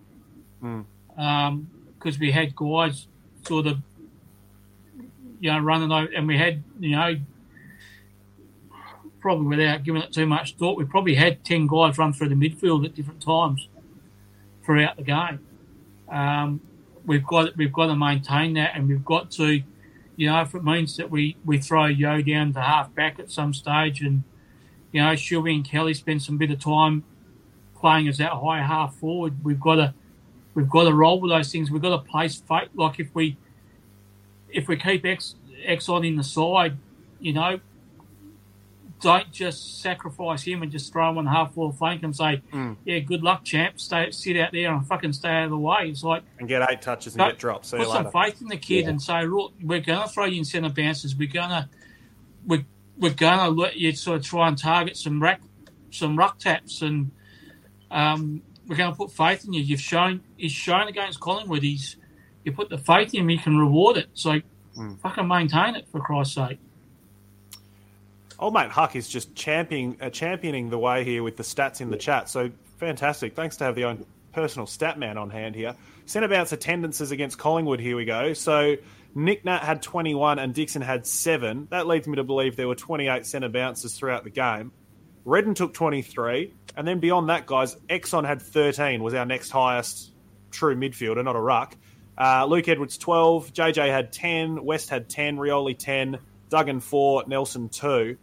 [0.63, 1.67] Mm.
[1.99, 3.07] because we had guys
[3.47, 3.79] sort of
[5.41, 7.17] you know running over, and we had you know
[9.21, 12.35] probably without giving it too much thought, we probably had ten guys run through the
[12.35, 13.69] midfield at different times
[14.65, 15.41] throughout the game.
[16.09, 16.61] Um,
[17.05, 19.63] we've got we've got to maintain that, and we've got to,
[20.17, 23.31] you know, if it means that we we throw Yeo down to half back at
[23.31, 24.23] some stage, and
[24.93, 27.05] you know, Shelby and Kelly spend some bit of time
[27.75, 29.95] playing as that high half forward, we've got to
[30.55, 31.71] we've got to roll with those things.
[31.71, 32.69] We've got to place fate.
[32.75, 33.37] Like if we
[34.51, 35.35] if we keep X
[35.67, 36.77] Exxon in the side,
[37.21, 37.61] you know,
[39.03, 42.77] don't just sacrifice him and just throw him on half forward flank and say, Mm.
[42.85, 43.79] "Yeah, good luck, champ.
[43.79, 46.67] Stay, sit out there and fucking stay out of the way." It's like And get
[46.71, 47.67] eight touches and get dropped.
[47.67, 48.91] See put some faith in the kid Yeah.
[48.91, 51.15] and say, "Look, we're going to throw you in centre bounces.
[51.15, 51.69] We're going to
[52.47, 52.65] we're,
[52.97, 55.41] we're going to let you sort of try and target some rack
[55.91, 57.11] some ruck taps and
[57.91, 59.63] um, we're going to put faith in you.
[59.63, 61.63] You've shown he's shown against Collingwood.
[61.63, 61.97] He's
[62.47, 64.09] you put the faith in he can reward it.
[64.15, 64.41] So
[64.77, 64.99] Mm.
[65.01, 66.59] fucking maintain it for Christ's sake.
[68.39, 71.91] Old mate Huck is just championing uh, championing the way here with the stats in
[71.91, 72.29] the chat.
[72.29, 73.35] So fantastic!
[73.35, 75.75] Thanks to have the own personal stat man on hand here.
[76.05, 77.81] Centre bounce attendances against Collingwood.
[77.81, 78.35] Here we go.
[78.35, 78.77] So
[79.15, 81.67] Nick Nat had 21 and Dixon had seven.
[81.71, 84.73] That leads me to believe there were 28 centre bounces throughout the game.
[85.25, 89.03] Redden took 23, and then beyond that, guys, Exxon had 13.
[89.03, 90.13] Was our next highest
[90.51, 91.75] true midfielder, not a ruck.
[92.19, 97.69] Uh, Luke Edwards 12, JJ had 10, West had 10, Rioli 10, Duggan 4, Nelson
[97.69, 98.17] 2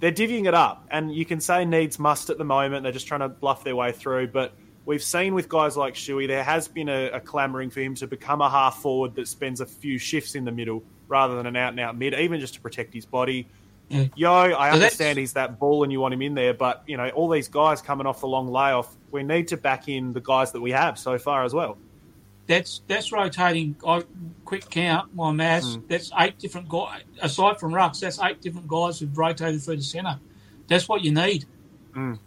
[0.00, 2.84] they're divvying it up, and you can say needs must at the moment.
[2.84, 4.28] They're just trying to bluff their way through.
[4.28, 4.52] But
[4.84, 8.06] we've seen with guys like Shuey, there has been a, a clamouring for him to
[8.06, 11.56] become a half forward that spends a few shifts in the middle rather than an
[11.56, 13.48] out and out mid, even just to protect his body.
[13.88, 14.04] Yeah.
[14.14, 16.84] Yeo, I So that's- understand he's that ball and you want him in there, but
[16.86, 20.12] you know all these guys coming off the long layoff, we need to back in
[20.12, 21.76] the guys that we have so far as well.
[22.48, 23.76] That's that's rotating.
[23.86, 24.02] I
[24.46, 25.74] quick count my maths.
[25.74, 25.82] Hmm.
[25.86, 27.02] That's eight different guys.
[27.20, 30.18] Aside from rucks, that's eight different guys who've rotated through the centre.
[30.66, 31.44] That's what you need.
[31.94, 32.18] Mm.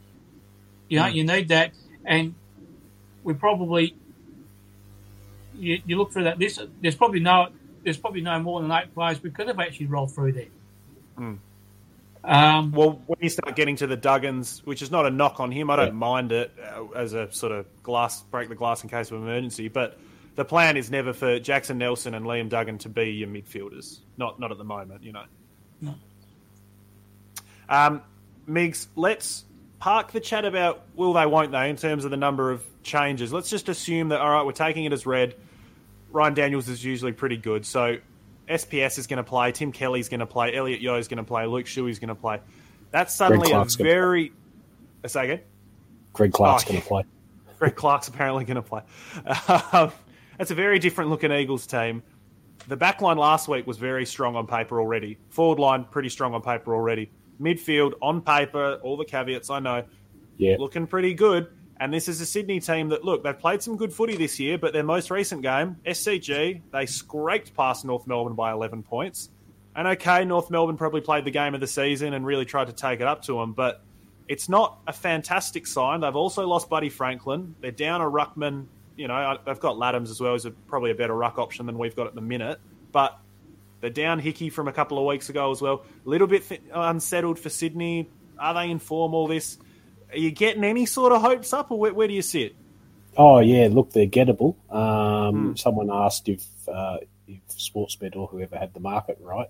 [0.90, 1.14] You know, Mm.
[1.16, 1.72] you need that,
[2.06, 2.36] and
[3.24, 3.96] we probably
[5.56, 6.62] you, you look through that list.
[6.82, 7.48] There's probably no
[7.84, 10.46] there's probably no more than eight players we could have actually rolled through there.
[11.18, 11.40] Mm.
[12.24, 15.52] Um, well, when you start getting to the Duggins, which is not a knock on
[15.52, 15.94] him, I don't yeah.
[15.94, 19.68] mind it uh, as a sort of glass break the glass in case of emergency.
[19.68, 19.98] But
[20.36, 24.00] the plan is never for Jackson Nelson and Liam Duggan to be your midfielders.
[24.18, 25.26] Not not at the moment, you know.
[25.82, 25.96] No.
[27.70, 28.02] Um,
[28.48, 29.46] Migs, let's
[29.80, 33.32] park the chat about will they, won't they, in terms of the number of changes.
[33.34, 35.36] Let's just assume that all right, we're taking it as read.
[36.12, 37.98] Ryan Daniels is usually pretty good, so
[38.50, 41.24] SPS is going to play, Tim Kelly's going to play, Elliot Yeo is going to
[41.24, 42.40] play, Luke Shuey's going to play.
[42.92, 44.34] That's suddenly a very.
[45.04, 45.40] A second.
[46.14, 47.04] Greg Clark's oh, going to play.
[47.58, 48.82] Greg Clark's apparently going to play.
[49.74, 49.92] Um,
[50.42, 52.02] that's a very different looking Eagles team.
[52.68, 55.20] The back line last week was very strong on paper already.
[55.30, 57.12] Forward line, pretty strong on paper already.
[57.40, 59.84] Midfield, on paper, all the caveats I know,
[60.38, 60.56] yeah.
[60.58, 61.46] looking pretty good.
[61.80, 64.58] And this is a Sydney team that, look, they've played some good footy this year,
[64.58, 69.30] but their most recent game, SCG, they scraped past North Melbourne by 11 points.
[69.76, 72.74] And okay, North Melbourne probably played the game of the season and really tried to
[72.74, 73.84] take it up to them, but
[74.28, 76.00] it's not a fantastic sign.
[76.00, 77.54] They've also lost Buddy Franklin.
[77.62, 78.66] They're down a ruckman.
[78.96, 81.78] You know, they've got Ladhams as well, who's a, probably a better ruck option than
[81.78, 82.60] we've got at the minute.
[82.92, 83.18] But
[83.80, 85.84] they're down Hickey from a couple of weeks ago as well.
[86.06, 88.10] A little bit th- unsettled for Sydney.
[88.38, 89.58] Are they in form, all this?
[90.12, 92.56] Are you getting any sort of hopes up, or where, where do you sit?
[93.18, 94.56] Oh yeah, look, they're gettable.
[94.70, 95.60] Um, mm.
[95.60, 99.50] Someone asked if uh, if Sportsbet or whoever had the market right.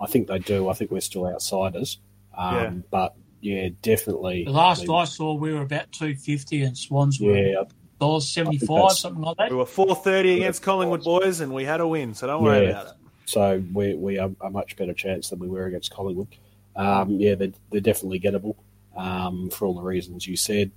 [0.00, 0.68] I think they do.
[0.68, 1.98] I think we're still outsiders.
[2.36, 2.70] Um, yeah.
[2.90, 4.44] But yeah, definitely.
[4.44, 7.64] The last I saw, we were about two fifty, and Swans were yeah,
[8.00, 9.50] dollars seventy five, something like that.
[9.50, 12.14] We were four thirty against Collingwood boys, and we had a win.
[12.14, 12.70] So don't worry yeah.
[12.70, 12.92] about it.
[13.26, 16.28] So we we are a much better chance than we were against Collingwood.
[16.74, 18.56] Um, yeah, they're, they're definitely gettable
[18.96, 20.72] um, for all the reasons you said.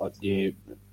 [0.00, 0.50] Uh, yeah,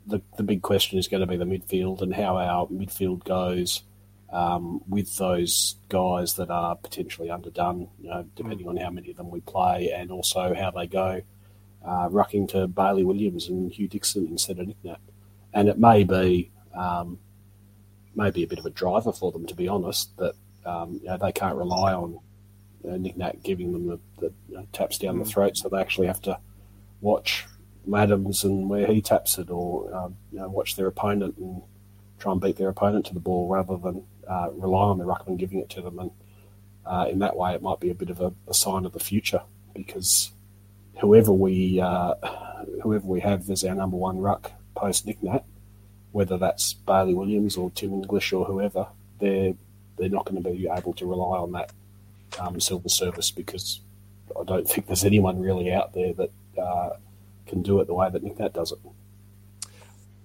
[0.08, 3.84] the, the big question is going to be the midfield and how our midfield goes
[4.32, 9.18] um, with those guys that are potentially underdone, you know, depending on how many of
[9.18, 11.22] them we play, and also how they go
[11.86, 15.00] uh, rucking to Bailey Williams and Hugh Dixon instead of Nick Nat.
[15.54, 17.20] And it may be um,
[18.16, 20.34] maybe a bit of a driver for them, to be honest, that
[20.66, 22.20] um, you know, they can't rely on
[22.90, 25.30] uh, Nick Nat giving them the, the you know, taps down the mm.
[25.30, 26.38] throat, so they actually have to
[27.02, 27.46] watch
[27.88, 31.62] Ladhams and where he taps it, or um, you know, watch their opponent and
[32.20, 35.38] try and beat their opponent to the ball rather than uh, rely on the ruckman
[35.38, 36.00] giving it to them.
[36.00, 36.12] And
[36.86, 39.00] uh, in that way, it might be a bit of a, a sign of the
[39.00, 39.42] future
[39.74, 40.32] because
[41.00, 42.16] whoever we uh,
[42.82, 45.44] whoever we have as our number one ruck post Nick Nat,
[46.12, 48.88] whether that's Bailey Williams or Tim English or whoever,
[49.20, 49.54] they're
[49.98, 51.72] they're not going to be able to rely on that
[52.40, 53.80] um, silver service because
[54.40, 56.90] I don't think there's anyone really out there that uh,
[57.46, 58.80] can do it the way that Nick Nat does it.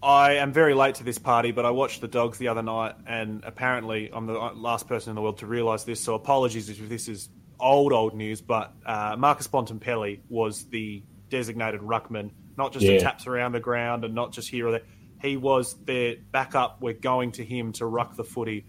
[0.01, 2.95] I am very late to this party, but I watched the dogs the other night,
[3.07, 6.01] and apparently I'm the last person in the world to realise this.
[6.01, 7.29] So apologies if this is
[7.61, 8.41] old, old news.
[8.41, 12.99] But uh, Marcus Bontempelli was the designated ruckman, not just yeah.
[12.99, 14.83] taps around the ground and not just here or there.
[15.21, 16.81] He was their backup.
[16.81, 18.65] We're going to him to ruck the footy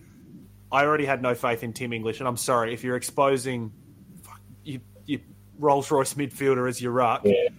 [0.72, 3.72] I already had no faith in Tim English, and I'm sorry if you're exposing
[4.64, 5.20] you, you
[5.58, 7.22] Rolls Royce midfielder as your ruck.
[7.26, 7.50] Yeah.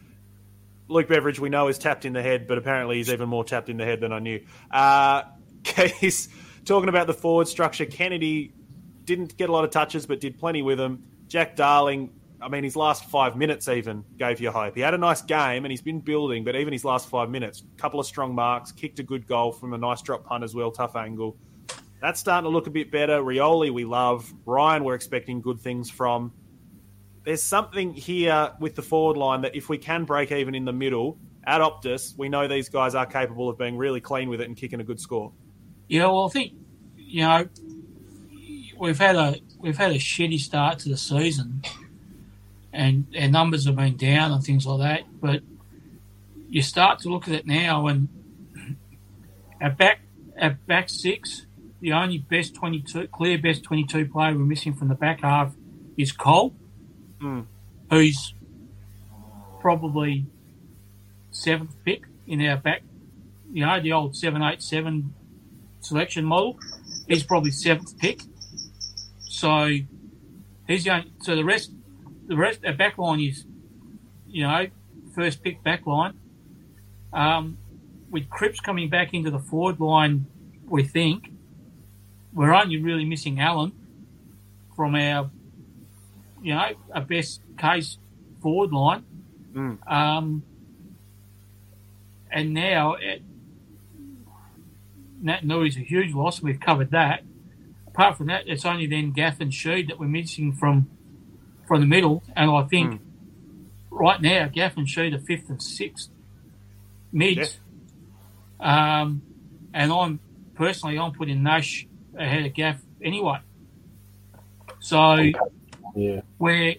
[0.88, 3.68] Luke Beveridge, we know, is tapped in the head, but apparently he's even more tapped
[3.68, 4.44] in the head than I knew.
[4.70, 5.22] Uh,
[5.62, 6.28] Case,
[6.64, 8.54] talking about the forward structure, Kennedy
[9.04, 11.04] didn't get a lot of touches, but did plenty with him.
[11.30, 12.10] Jack Darling,
[12.42, 14.74] I mean, his last five minutes even gave you hope.
[14.74, 17.62] He had a nice game and he's been building, but even his last five minutes,
[17.62, 20.56] a couple of strong marks, kicked a good goal from a nice drop punt as
[20.56, 21.36] well, tough angle.
[22.02, 23.20] That's starting to look a bit better.
[23.20, 24.32] Rioli, we love.
[24.44, 26.32] Ryan, we're expecting good things from.
[27.24, 30.72] There's something here with the forward line that if we can break even in the
[30.72, 34.48] middle at Optus, we know these guys are capable of being really clean with it
[34.48, 35.30] and kicking a good score.
[35.86, 36.54] Yeah, well, I think
[36.96, 37.46] you know
[38.78, 41.62] we've had a we've had a shitty start to the season,
[42.72, 45.20] and our numbers have been down and things like that.
[45.20, 45.42] But
[46.48, 48.08] you start to look at it now, and
[49.60, 50.00] our back
[50.40, 51.46] our back six
[51.80, 55.54] the only best 22, clear best 22 player we're missing from the back half
[55.96, 56.54] is Cole,
[57.20, 57.46] mm.
[57.90, 58.34] who's
[59.60, 60.26] probably
[61.30, 62.82] seventh pick in our back.
[63.52, 65.14] You know, the old 787
[65.80, 66.58] selection model.
[67.08, 68.20] He's probably seventh pick.
[69.40, 69.74] So
[70.68, 71.04] he's going.
[71.22, 71.72] So the rest,
[72.26, 73.46] the rest, our back line is,
[74.26, 74.66] you know,
[75.14, 76.12] first pick back line.
[77.10, 77.56] Um,
[78.10, 80.26] with Cripps coming back into the forward line,
[80.68, 81.30] we think
[82.34, 83.72] we're only really missing Allen
[84.76, 85.30] from our,
[86.42, 87.96] you know, our best case
[88.42, 89.04] forward line.
[89.54, 89.90] Mm.
[89.90, 90.42] Um,
[92.30, 93.22] and now it,
[95.24, 96.42] Naitanui's a huge loss.
[96.42, 97.22] We've covered that.
[98.00, 100.88] Apart from that, it's only then Gaff and Sheed that we're missing from
[101.68, 102.98] from the middle, and I think
[103.90, 106.08] right now Gaff and Sheed are fifth and sixth
[107.12, 107.60] mids.
[108.58, 109.20] Um,
[109.74, 110.18] and I'm
[110.54, 111.88] personally I'm putting Naish
[112.18, 113.40] ahead of Gaff anyway.
[114.78, 115.16] So
[115.94, 116.22] Yeah.
[116.38, 116.76] where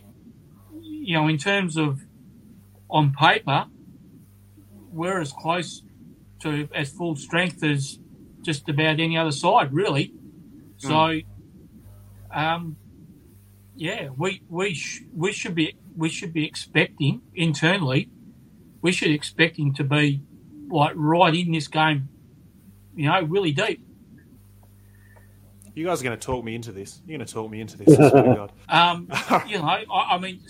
[0.82, 2.02] you know in terms of
[2.90, 3.68] on paper
[4.92, 5.84] we're as close
[6.40, 8.00] to as full strength as
[8.42, 10.16] just about any other side really
[10.90, 11.20] so
[12.34, 12.76] um
[13.76, 18.10] yeah we we sh- we should be we should be expecting internally
[18.82, 20.22] we should expect him to be
[20.70, 22.10] like right in this game
[22.96, 23.84] you know really deep
[25.74, 27.02] You guys are going to talk me into this.
[27.06, 27.98] You're going to talk me into this.
[27.98, 28.52] I swear to God.
[28.68, 29.08] Um,
[29.48, 30.42] you know, I, I mean,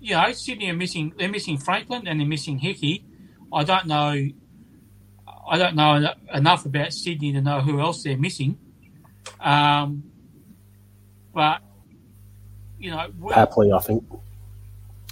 [0.00, 1.14] you know, Sydney are missing.
[1.18, 3.06] They're missing Franklin and they're missing Hickey.
[3.50, 4.12] I don't know.
[5.48, 8.58] I don't know enough about Sydney to know who else they're missing.
[9.40, 10.04] Um,
[11.34, 11.62] but
[12.78, 14.04] you know, Happily, I think.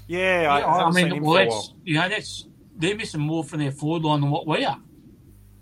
[0.07, 2.47] Yeah, I, Yeah, I I, mean, well, that's you know, that's
[2.77, 4.81] they're missing more from their forward line than what we are.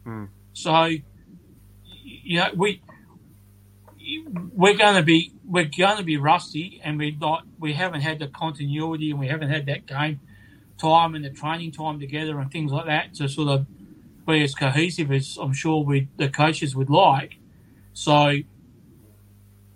[0.04, 0.24] Hmm.
[0.52, 2.82] So, you know, we
[4.54, 8.18] we're going to be we're going to be rusty, and we not we haven't had
[8.18, 10.20] the continuity, and we haven't had that game
[10.78, 13.66] time and the training time together, and things like that to sort of
[14.26, 17.36] be as cohesive as I'm sure we the coaches would like.
[17.92, 18.28] So,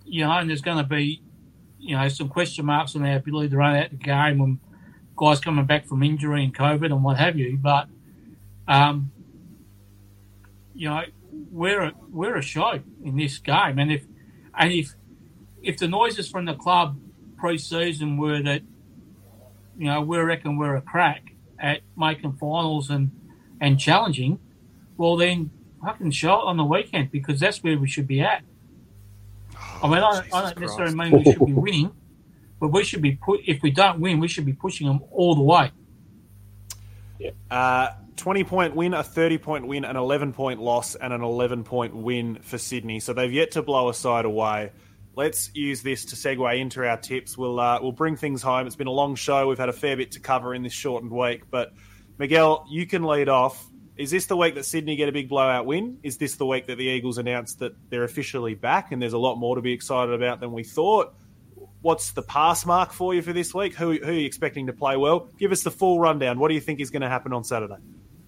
[0.05, 1.21] you know, and there's going to be
[1.79, 4.59] you know some question marks on our ability to run out the game when
[5.15, 7.57] guys coming back from injury and COVID and what have you.
[7.57, 7.87] But
[8.67, 9.11] um,
[10.75, 11.03] you know,
[11.51, 14.03] we're a, we're a show in this game, and if
[14.57, 14.93] and if
[15.61, 16.99] if the noises from the club
[17.37, 18.61] pre-season were that
[19.77, 23.11] you know we reckon we're a crack at making finals and
[23.59, 24.39] and challenging,
[24.97, 25.51] well then
[25.83, 28.43] fucking show it on the weekend because that's where we should be at.
[29.83, 31.91] I mean, I, don't- I don't necessarily mean we should be winning,
[32.59, 33.41] but we should be put.
[33.45, 35.71] If we don't win, we should be pushing them all the way.
[37.49, 41.63] Uh, 20 point win, a 30 point win, an 11 point loss, and an 11
[41.63, 42.99] point win for Sydney.
[42.99, 44.71] So they've yet to blow a side away.
[45.15, 47.37] Let's use this to segue into our tips.
[47.37, 48.67] We'll uh, we'll bring things home.
[48.67, 49.47] It's been a long show.
[49.47, 51.43] We've had a fair bit to cover in this shortened week.
[51.49, 51.73] But
[52.19, 53.67] Miguel, you can lead off.
[53.97, 55.97] Is this the week that Sydney get a big blowout win?
[56.03, 59.17] Is this the week that the Eagles announced that they're officially back and there's a
[59.17, 61.15] lot more to be excited about than we thought?
[61.81, 63.73] What's the pass mark for you for this week?
[63.75, 65.29] Who, who are you expecting to play well?
[65.39, 66.37] Give us the full rundown.
[66.37, 67.77] What do you think is going to happen on Saturday?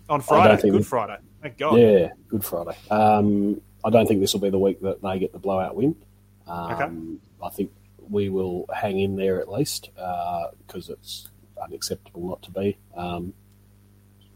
[0.10, 0.62] On Friday?
[0.62, 1.18] Good we- Friday.
[1.42, 1.80] Thank God.
[1.80, 2.76] Yeah, Good Friday.
[2.90, 5.96] Um, I don't think this will be the week that they get the blowout win.
[6.48, 7.72] Um, I think
[8.10, 11.30] we will hang in there at least because it's
[11.64, 12.78] unacceptable not to be.
[12.96, 13.34] Um,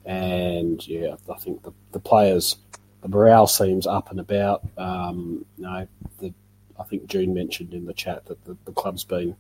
[0.06, 2.58] and yeah, I think the, the players,
[3.02, 4.64] the morale seems up and about.
[4.78, 5.88] Um, you know,
[6.20, 6.34] the,
[6.80, 9.36] I think June mentioned in the chat that the, the club's been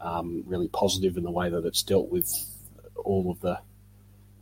[0.00, 2.30] um, really positive in the way that it's dealt with
[2.96, 3.58] all of the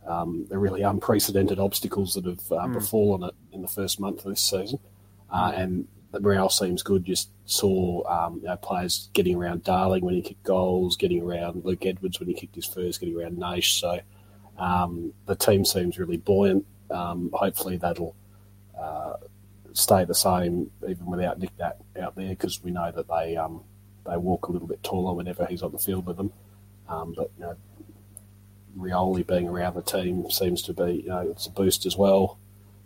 [0.07, 4.25] um, the really unprecedented obstacles that have uh, befallen it in the first month of
[4.25, 4.79] this season.
[5.31, 7.03] Uh, and the morale seems good.
[7.03, 11.65] Just saw um, you know, players getting around Darling when he kicked goals, getting around
[11.65, 13.79] Luke Edwards when he kicked his first, getting around Naish.
[13.79, 13.99] So
[14.57, 16.65] um, the team seems really buoyant.
[16.91, 18.15] Um, hopefully that'll
[18.79, 19.13] uh,
[19.73, 23.63] stay the same even without Nick that out there because we know that they um,
[24.05, 26.31] they walk a little bit taller whenever he's on the field with them.
[26.87, 27.55] Um, but you know,
[28.77, 32.37] Rioli being around the team seems to be, you know, it's a boost as well.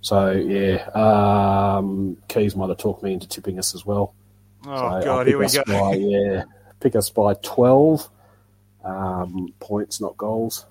[0.01, 4.13] So yeah, um, Keys might have talked me into tipping us as well.
[4.65, 5.63] Oh, So God, here we go.
[5.67, 6.43] By, yeah,
[6.79, 8.09] pick us by twelve
[8.83, 10.65] um, points, not goals.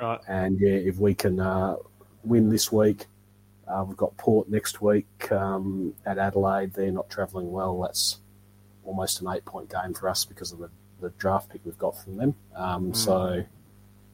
[0.00, 0.20] Right.
[0.28, 1.76] And yeah, if we can uh,
[2.24, 3.06] win this week,
[3.68, 6.72] uh, we've got Port next week um, at Adelaide.
[6.72, 7.80] They're not travelling well.
[7.80, 8.18] That's
[8.84, 10.70] almost an eight-point game for us because of the,
[11.00, 12.34] the draft pick we've got from them.
[12.56, 13.44] Um, So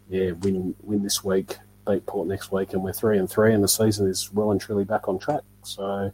[0.08, 1.56] yeah, win win this week,
[1.86, 4.60] beat Port next week, and we're three and three, and the season is well and
[4.60, 5.42] truly back on track.
[5.62, 6.12] So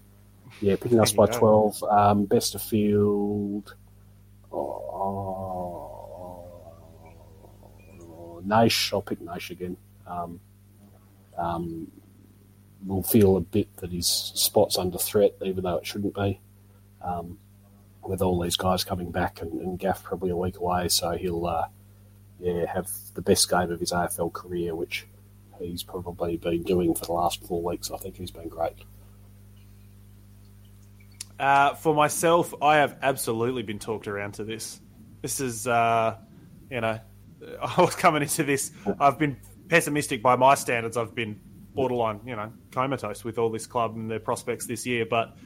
[0.60, 1.38] yeah, picking us by go.
[1.38, 1.82] twelve.
[1.82, 3.74] Um, best of field.
[4.52, 5.91] Oh,
[8.47, 9.76] Naish, I'll pick Naish again.
[10.07, 10.40] Um,
[11.36, 11.90] um,
[12.84, 16.40] will feel a bit that his spot's under threat, even though it shouldn't be.
[17.01, 17.38] Um,
[18.03, 21.47] with all these guys coming back and, and Gaff probably a week away, so he'll
[21.47, 21.66] uh,
[22.40, 25.07] yeah have the best game of his AFL career, which
[25.61, 27.90] he's probably been doing for the last four weeks.
[27.90, 28.74] I think he's been great.
[31.38, 34.80] Uh, for myself, I have absolutely been talked around to this.
[35.22, 36.16] This is, uh,
[36.70, 37.01] you know,
[37.62, 38.70] I was coming into this.
[38.99, 39.36] I've been
[39.68, 40.97] pessimistic by my standards.
[40.97, 41.40] I've been
[41.74, 45.07] borderline, you know, comatose with all this club and their prospects this year.
[45.07, 45.36] But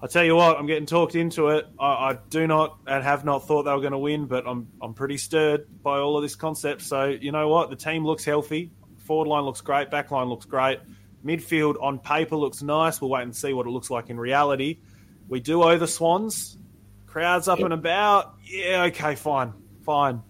[0.00, 1.66] I tell you what, I'm getting talked into it.
[1.78, 4.68] I, I do not and have not thought they were going to win, but I'm
[4.80, 6.82] I'm pretty stirred by all of this concept.
[6.82, 8.72] So you know what, the team looks healthy.
[8.98, 9.90] Forward line looks great.
[9.90, 10.80] Back line looks great.
[11.24, 13.00] Midfield on paper looks nice.
[13.00, 14.80] We'll wait and see what it looks like in reality.
[15.28, 16.58] We do owe the Swans.
[17.06, 18.34] Crowds up and about.
[18.42, 19.52] Yeah, okay, fine,
[19.84, 20.22] fine,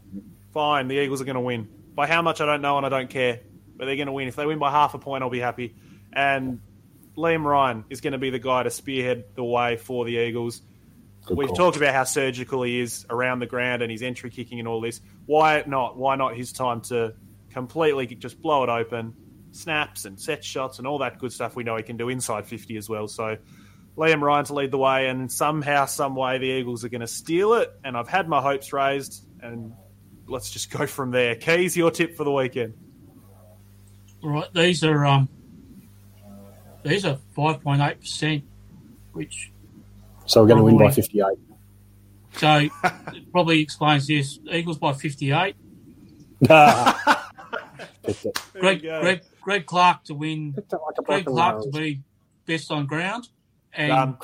[0.52, 0.88] fine.
[0.88, 1.68] The Eagles are going to win.
[1.94, 3.40] By how much I don't know and I don't care,
[3.76, 4.28] but they're going to win.
[4.28, 5.74] If they win by half a point, I'll be happy.
[6.12, 6.60] And
[7.16, 10.62] Liam Ryan is going to be the guy to spearhead the way for the Eagles.
[11.26, 11.56] Good We've call.
[11.56, 14.80] talked about how surgical he is around the ground and his entry kicking and all
[14.80, 15.00] this.
[15.26, 15.96] Why not?
[15.96, 17.14] Why not his time to
[17.52, 19.14] completely just blow it open,
[19.52, 22.46] snaps and set shots and all that good stuff we know he can do inside
[22.46, 23.06] 50 as well.
[23.06, 23.36] So
[23.96, 27.06] Liam Ryan to lead the way, and somehow, some way, the Eagles are going to
[27.06, 27.70] steal it.
[27.84, 29.74] And I've had my hopes raised, and
[30.32, 31.36] let's just go from there.
[31.36, 32.74] Keys, your tip for the weekend?
[34.22, 35.28] Right, these are um,
[36.84, 38.44] these are five point eight percent,
[39.12, 39.52] which
[40.26, 41.24] So we're going to win by 58.
[42.36, 44.38] so it probably explains this.
[44.50, 45.56] Eagles by fifty eight.
[46.40, 46.50] Picked
[48.26, 48.38] it.
[48.58, 48.98] Greg, you.
[49.00, 50.52] Greg Greg Clark to win.
[50.54, 52.00] Picked it like Greg Clark to be
[52.46, 53.28] best on ground
[53.72, 54.18] and Done.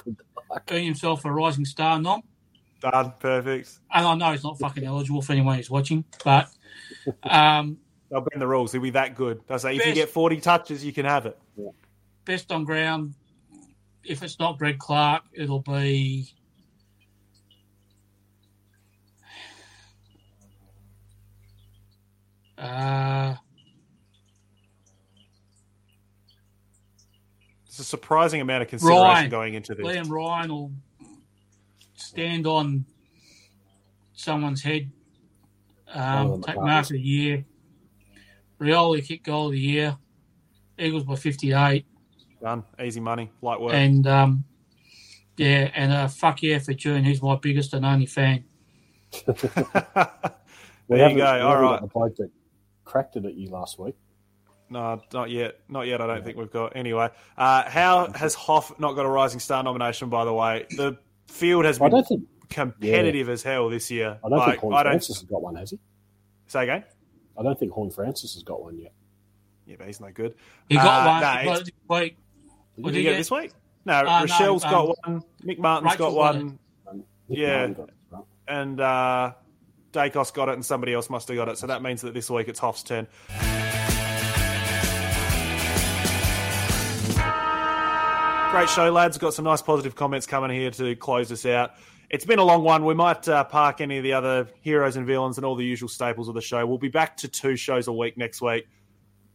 [0.70, 2.22] earn himself a Rising Star nom.
[2.80, 3.12] Done.
[3.18, 3.78] Perfect.
[3.92, 6.48] And I know he's not fucking eligible for anyone who's watching, but
[7.24, 7.78] um,
[8.10, 8.72] They'll bend the rules.
[8.72, 9.40] He'll be that good.
[9.46, 11.38] They'll say if you get 40 touches, you can have it.
[12.24, 13.14] best on ground.
[14.04, 16.32] If it's not Greg Clark, it'll be.
[22.56, 23.34] Uh,
[27.78, 29.30] It's a surprising amount of consideration Ryan.
[29.30, 29.86] going into this.
[29.86, 30.72] Liam Ryan will
[31.98, 32.84] stand on
[34.12, 34.90] someone's head,
[35.92, 36.66] um, the take Bucks.
[36.66, 37.44] mark of the year.
[38.60, 39.96] Rioli kick goal of the year.
[40.78, 41.84] Eagles by 58.
[42.40, 42.64] Done.
[42.82, 43.30] Easy money.
[43.42, 43.72] Light work.
[43.74, 44.44] And um,
[45.36, 48.44] yeah, and uh, fuck yeah for June, who's my biggest and only fan.
[50.90, 51.22] We There you haven't- go.
[51.24, 51.80] we haven't All got right.
[51.82, 52.30] The bloke that
[52.86, 53.94] cracked it at you last week.
[54.70, 55.60] No, not yet.
[55.68, 56.00] Not yet.
[56.00, 56.74] I don't think we've got.
[56.76, 60.08] Anyway, uh, how has Hough not got a Rising Star nomination?
[60.08, 60.96] By the way, the
[61.28, 62.24] field has I been don't think.
[62.50, 64.18] competitive as hell this year.
[64.24, 65.78] I don't Like, think Horn I don't Francis has got one, has he?
[66.46, 66.84] say again.
[67.38, 68.92] I don't think Horn Francis has got one yet.
[69.66, 70.34] Yeah, but he's no good.
[70.68, 72.16] He got Uh, one no, he got it's- it this week.
[72.76, 73.52] Did What you did get he this week?
[73.84, 75.22] No, Uh, no, Rochelle's um, got one.
[75.44, 76.58] Mick Martin's got Rachel's got one,
[76.88, 77.56] Um, Nick Yeah.
[77.58, 78.24] Martin got it, right?
[78.48, 79.32] and uh,
[79.92, 81.58] Daicos got it, and somebody else must have got it.
[81.58, 83.06] So that means that this week it's Hough's turn.
[88.50, 89.18] Great show, lads.
[89.18, 91.72] Got some nice positive comments coming here to close us out.
[92.08, 92.84] It's been a long one.
[92.84, 95.88] We might uh, park any of the other heroes and villains and all the usual
[95.88, 96.66] staples of the show.
[96.66, 98.66] We'll be back to two shows a week next week.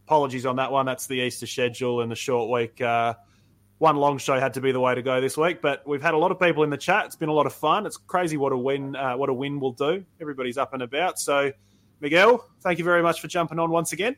[0.06, 0.84] Apologies on that one.
[0.84, 2.80] That's the Easter schedule and the short week.
[2.80, 3.14] Uh,
[3.78, 6.14] one long show had to be the way to go this week, but we've had
[6.14, 7.06] a lot of people in the chat.
[7.06, 7.86] It's been a lot of fun.
[7.86, 10.04] It's crazy what a win uh, what a win will do.
[10.20, 11.20] Everybody's up and about.
[11.20, 11.52] So,
[12.00, 14.16] Miguel, thank you very much for jumping on once again.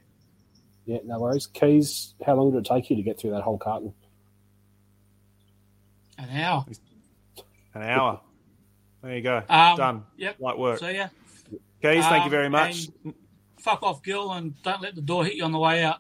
[0.87, 1.47] Yeah, no worries.
[1.47, 3.93] Keys, how long did it take you to get through that whole carton?
[6.19, 6.65] An hour.
[7.75, 8.21] An hour.
[9.03, 9.43] There you go.
[9.49, 10.05] Um, Done.
[10.17, 10.37] Yep.
[10.41, 10.79] Light work.
[10.79, 11.09] So yeah,
[11.83, 12.89] Keys, thank you um, very much.
[13.61, 15.99] fuck off, Gil, and don't let the door hit you on the way out.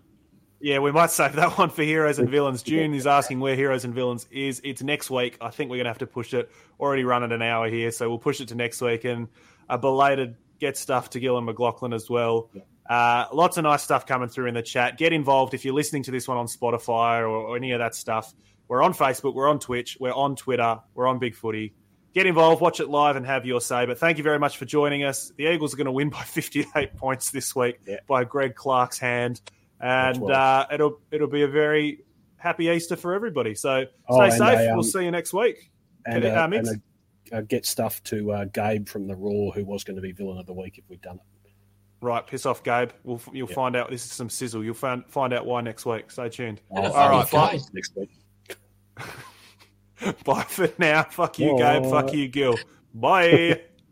[0.60, 2.62] Yeah, we might save that one for Heroes and Villains.
[2.62, 4.60] June is asking where Heroes and Villains is.
[4.64, 5.36] It's next week.
[5.40, 6.50] I think we're going to have to push it.
[6.80, 9.04] Already running an hour here, so we'll push it to next week.
[9.04, 9.28] And
[9.68, 12.50] a belated get stuff to Gil and McLaughlin as well.
[12.88, 14.96] Uh, lots of nice stuff coming through in the chat.
[14.96, 17.94] Get involved if you're listening to this one on Spotify or, or any of that
[17.94, 18.34] stuff.
[18.68, 21.72] We're on Facebook, we're on Twitch, we're on Twitter, we're on Big Footy.
[22.14, 23.84] Get involved, watch it live, and have your say.
[23.86, 25.32] But thank you very much for joining us.
[25.36, 27.96] The Eagles are going to win by 58 points this week Yeah.
[28.08, 29.40] by Greg Clark's hand,
[29.80, 30.34] and well.
[30.34, 32.00] uh, it'll it'll be a very
[32.38, 33.54] happy Easter for everybody.
[33.54, 34.68] So stay Oh, safe.
[34.70, 35.70] um, we'll see you next week.
[36.06, 36.68] And, Okay, uh, and
[37.32, 40.12] a, a get stuff to uh, Gabe from the Raw, who was going to be
[40.12, 41.50] villain of the week if we'd done it.
[42.00, 42.90] Right, piss off, Gabe.
[43.04, 43.90] We'll, you'll find out.
[43.90, 44.62] This is some sizzle.
[44.64, 46.10] You'll find find out why next week.
[46.10, 46.60] Stay tuned.
[46.74, 47.58] I'll- All right, bye.
[47.72, 48.10] next week.
[50.24, 51.04] Bye for now.
[51.04, 51.84] Fuck you, Gabe.
[51.86, 52.58] Fuck you, Gil.
[52.94, 53.62] Bye.